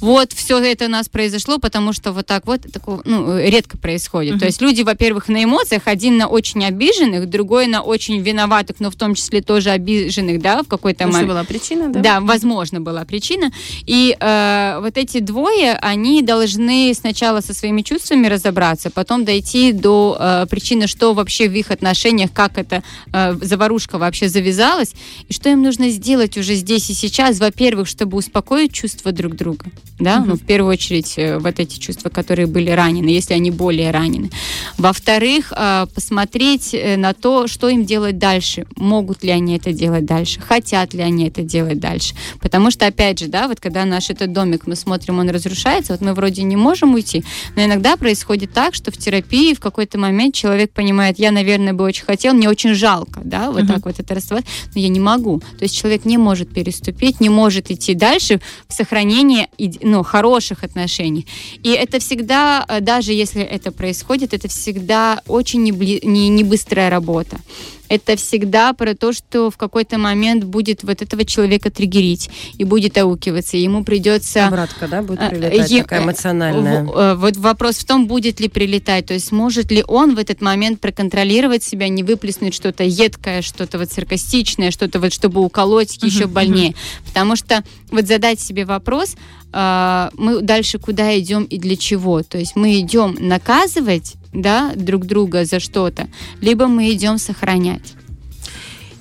вот 0.01 0.33
все 0.33 0.59
это 0.59 0.85
у 0.85 0.89
нас 0.89 1.07
произошло, 1.07 1.57
потому 1.57 1.93
что 1.93 2.11
вот 2.11 2.25
так 2.25 2.47
вот 2.47 2.61
такого 2.71 3.01
ну, 3.05 3.37
э, 3.37 3.49
редко 3.49 3.77
происходит. 3.77 4.39
То 4.39 4.45
есть 4.45 4.61
люди, 4.61 4.81
во-первых, 4.81 5.27
на 5.27 5.43
эмоциях, 5.43 5.83
один 5.85 6.17
на 6.17 6.27
очень 6.27 6.65
обиженных, 6.65 7.29
другой 7.29 7.67
на 7.67 7.81
очень 7.81 8.19
виноватых, 8.21 8.79
но 8.79 8.89
в 8.89 8.95
том 8.95 9.15
числе 9.15 9.41
тоже 9.41 9.69
обиженных, 9.75 10.41
да, 10.41 10.63
в 10.63 10.67
какой-то 10.67 11.07
момент. 11.07 11.27
была 11.27 11.43
причина, 11.43 11.91
да? 11.91 11.99
Да, 11.99 12.19
возможно, 12.19 12.81
была 12.81 13.05
причина. 13.05 13.51
И 13.85 14.15
э, 14.19 14.79
вот 14.81 14.97
эти 14.97 15.19
двое, 15.19 15.73
они 15.81 16.21
должны 16.21 16.93
сначала 16.93 17.41
со 17.41 17.53
своими 17.53 17.81
чувствами 17.81 18.27
разобраться, 18.27 18.89
потом 18.89 19.25
дойти 19.25 19.71
до 19.71 20.17
э, 20.19 20.45
причины, 20.49 20.87
что 20.87 21.13
вообще 21.13 21.47
в 21.47 21.53
их 21.53 21.71
отношениях, 21.71 22.31
как 22.33 22.57
эта 22.57 22.83
э, 23.13 23.35
заварушка 23.41 23.97
вообще 23.97 24.29
завязалась, 24.29 24.93
и 25.27 25.33
что 25.33 25.49
им 25.49 25.61
нужно 25.61 25.89
сделать 25.89 26.37
уже 26.37 26.55
здесь 26.55 26.89
и 26.89 26.93
сейчас, 26.93 27.39
во-первых, 27.39 27.87
чтобы 27.87 28.17
успокоить 28.17 28.73
чувства 28.73 29.11
друг 29.11 29.35
друга, 29.35 29.65
да, 29.99 30.23
ну, 30.25 30.35
в 30.35 30.41
первую 30.41 30.73
очередь, 30.73 31.13
э, 31.17 31.37
вот 31.37 31.59
эти 31.59 31.79
чувства, 31.79 32.09
которые 32.09 32.47
были 32.47 32.69
ранены, 32.69 33.09
если 33.09 33.33
они 33.33 33.51
более 33.51 33.91
ранены. 33.91 34.29
Во-вторых, 34.77 35.53
э, 35.55 35.87
посмотреть 35.93 36.73
э, 36.73 36.97
на 36.97 37.13
то, 37.13 37.47
что 37.47 37.69
им 37.69 37.85
делать 37.85 38.17
дальше, 38.17 38.65
могут 38.75 39.23
ли 39.23 39.31
они 39.31 39.57
это 39.57 39.64
делать 39.71 40.05
дальше, 40.05 40.39
хотят 40.41 40.93
ли 40.93 41.01
они 41.01 41.27
это 41.27 41.41
делать 41.41 41.79
дальше. 41.79 42.15
Потому 42.39 42.71
что, 42.71 42.85
опять 42.85 43.19
же, 43.19 43.27
да, 43.27 43.47
вот 43.47 43.59
когда 43.59 43.85
наш 43.85 44.09
этот 44.09 44.33
домик, 44.33 44.67
мы 44.67 44.75
смотрим, 44.75 45.19
он 45.19 45.29
разрушается, 45.29 45.93
вот 45.93 46.01
мы 46.01 46.13
вроде 46.13 46.43
не 46.43 46.55
можем 46.55 46.93
уйти, 46.93 47.23
но 47.55 47.63
иногда 47.63 47.97
происходит 47.97 48.53
так, 48.53 48.75
что 48.75 48.91
в 48.91 48.97
терапии 48.97 49.53
в 49.53 49.59
какой-то 49.59 49.97
момент 49.97 50.35
человек 50.35 50.71
понимает, 50.71 51.19
я, 51.19 51.31
наверное, 51.31 51.73
бы 51.73 51.83
очень 51.83 52.05
хотел, 52.05 52.33
мне 52.33 52.49
очень 52.49 52.73
жалко, 52.73 53.21
да, 53.23 53.51
вот 53.51 53.63
uh-huh. 53.63 53.67
так 53.67 53.85
вот 53.85 53.99
это 53.99 54.15
расставать, 54.15 54.45
но 54.73 54.81
я 54.81 54.89
не 54.89 54.99
могу. 54.99 55.39
То 55.39 55.63
есть 55.63 55.75
человек 55.75 56.05
не 56.05 56.17
может 56.17 56.53
переступить, 56.53 57.19
не 57.19 57.29
может 57.29 57.71
идти 57.71 57.93
дальше 57.93 58.39
в 58.67 58.73
сохранение 58.73 59.47
ну, 59.81 60.03
хороших 60.03 60.63
отношений. 60.63 61.27
И 61.63 61.69
это 61.69 61.99
всегда, 61.99 62.65
э, 62.67 62.81
даже 62.81 63.13
если 63.13 63.41
это 63.41 63.71
происходит, 63.71 64.33
это 64.33 64.47
всегда 64.47 65.21
очень 65.27 65.63
не, 65.63 65.71
не, 65.71 66.29
не 66.29 66.43
быстрая 66.43 66.89
работа 66.89 67.39
это 67.89 68.15
всегда 68.15 68.73
про 68.73 68.95
то, 68.95 69.13
что 69.13 69.49
в 69.49 69.57
какой-то 69.57 69.97
момент 69.97 70.43
будет 70.43 70.83
вот 70.83 71.01
этого 71.01 71.25
человека 71.25 71.69
триггерить 71.71 72.29
и 72.57 72.63
будет 72.63 72.97
аукиваться, 72.97 73.57
ему 73.57 73.83
придется... 73.83 74.47
Обратка, 74.47 74.87
да, 74.87 75.01
будет 75.01 75.21
э, 75.21 75.29
прилетать, 75.29 75.71
е- 75.71 75.83
такая 75.83 76.03
эмоциональная. 76.03 76.83
В, 76.83 77.15
вот 77.15 77.37
вопрос 77.37 77.77
в 77.77 77.85
том, 77.85 78.07
будет 78.07 78.39
ли 78.39 78.47
прилетать, 78.47 79.07
то 79.07 79.13
есть 79.13 79.31
может 79.31 79.71
ли 79.71 79.83
он 79.87 80.15
в 80.15 80.19
этот 80.19 80.41
момент 80.41 80.79
проконтролировать 80.79 81.63
себя, 81.63 81.87
не 81.87 82.03
выплеснуть 82.03 82.53
что-то 82.53 82.83
едкое, 82.83 83.41
что-то 83.41 83.77
вот 83.77 83.91
саркастичное, 83.91 84.71
что-то 84.71 84.99
вот, 84.99 85.13
чтобы 85.13 85.41
уколоть 85.41 85.97
еще 86.03 86.27
больнее. 86.27 86.75
Потому 87.05 87.35
что 87.35 87.63
вот 87.91 88.05
задать 88.07 88.39
себе 88.39 88.65
вопрос, 88.65 89.15
э, 89.53 90.09
мы 90.13 90.41
дальше 90.41 90.79
куда 90.79 91.17
идем 91.19 91.43
и 91.43 91.57
для 91.57 91.75
чего? 91.75 92.23
То 92.23 92.37
есть 92.37 92.55
мы 92.55 92.79
идем 92.79 93.15
наказывать 93.19 94.15
да, 94.35 94.73
друг 94.75 95.05
друга 95.05 95.45
за 95.45 95.59
что-то, 95.59 96.07
либо 96.41 96.67
мы 96.67 96.91
идем 96.91 97.17
сохранять. 97.17 97.93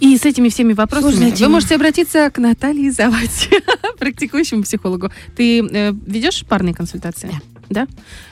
И 0.00 0.18
с 0.18 0.24
этими 0.24 0.48
всеми 0.48 0.72
вопросами 0.72 1.12
Сложная 1.12 1.36
вы 1.36 1.48
можете 1.48 1.76
обратиться 1.76 2.30
к 2.30 2.38
Наталье 2.38 2.92
Завать, 2.92 3.48
практикующему 3.98 4.62
психологу. 4.62 5.10
Ты 5.36 5.60
э, 5.60 5.92
ведешь 6.06 6.44
парные 6.46 6.74
консультации? 6.74 7.28
Да. 7.28 7.53
Да? 7.70 7.86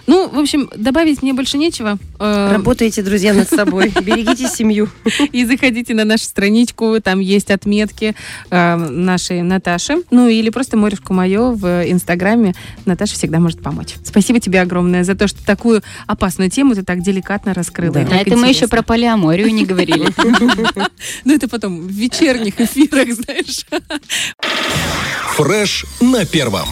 Ну, 0.07 0.29
в 0.29 0.39
общем, 0.39 0.69
добавить 0.77 1.23
мне 1.23 1.33
больше 1.33 1.59
нечего. 1.59 1.99
Э, 2.19 2.51
Работайте, 2.53 3.03
друзья, 3.03 3.33
над 3.35 3.49
собой. 3.49 3.93
Берегите 4.03 4.49
семью. 4.49 4.89
И 5.33 5.45
заходите 5.45 5.95
на 5.95 6.05
нашу 6.05 6.25
страничку, 6.25 7.01
там 7.01 7.21
есть 7.21 7.51
отметки 7.51 8.15
э, 8.51 8.77
нашей 8.77 9.43
Наташи. 9.43 10.03
Ну, 10.11 10.29
или 10.29 10.51
просто 10.51 10.77
Морюшку 10.77 11.15
мое 11.15 11.53
в 11.53 11.91
Инстаграме. 11.91 12.55
Наташа 12.85 13.15
всегда 13.15 13.39
может 13.39 13.63
помочь. 13.63 13.95
Спасибо 14.05 14.41
тебе 14.41 14.61
огромное 14.61 15.05
за 15.05 15.15
то, 15.15 15.29
что 15.29 15.45
такую 15.45 15.83
опасную 16.07 16.51
тему 16.51 16.75
ты 16.75 16.83
так 16.83 17.03
деликатно 17.03 17.55
раскрыла. 17.55 17.95
Да, 17.95 18.17
это 18.17 18.37
мы 18.37 18.49
еще 18.49 18.69
про 18.69 18.83
полиаморию 18.83 19.53
не 19.53 19.65
говорили. 19.65 20.09
Ну, 21.25 21.35
это 21.35 21.49
потом 21.49 21.81
в 21.87 21.91
вечерних 21.91 22.61
эфирах, 22.61 23.09
знаешь. 23.13 23.67
Фреш 25.37 25.85
на 26.01 26.25
первом. 26.25 26.69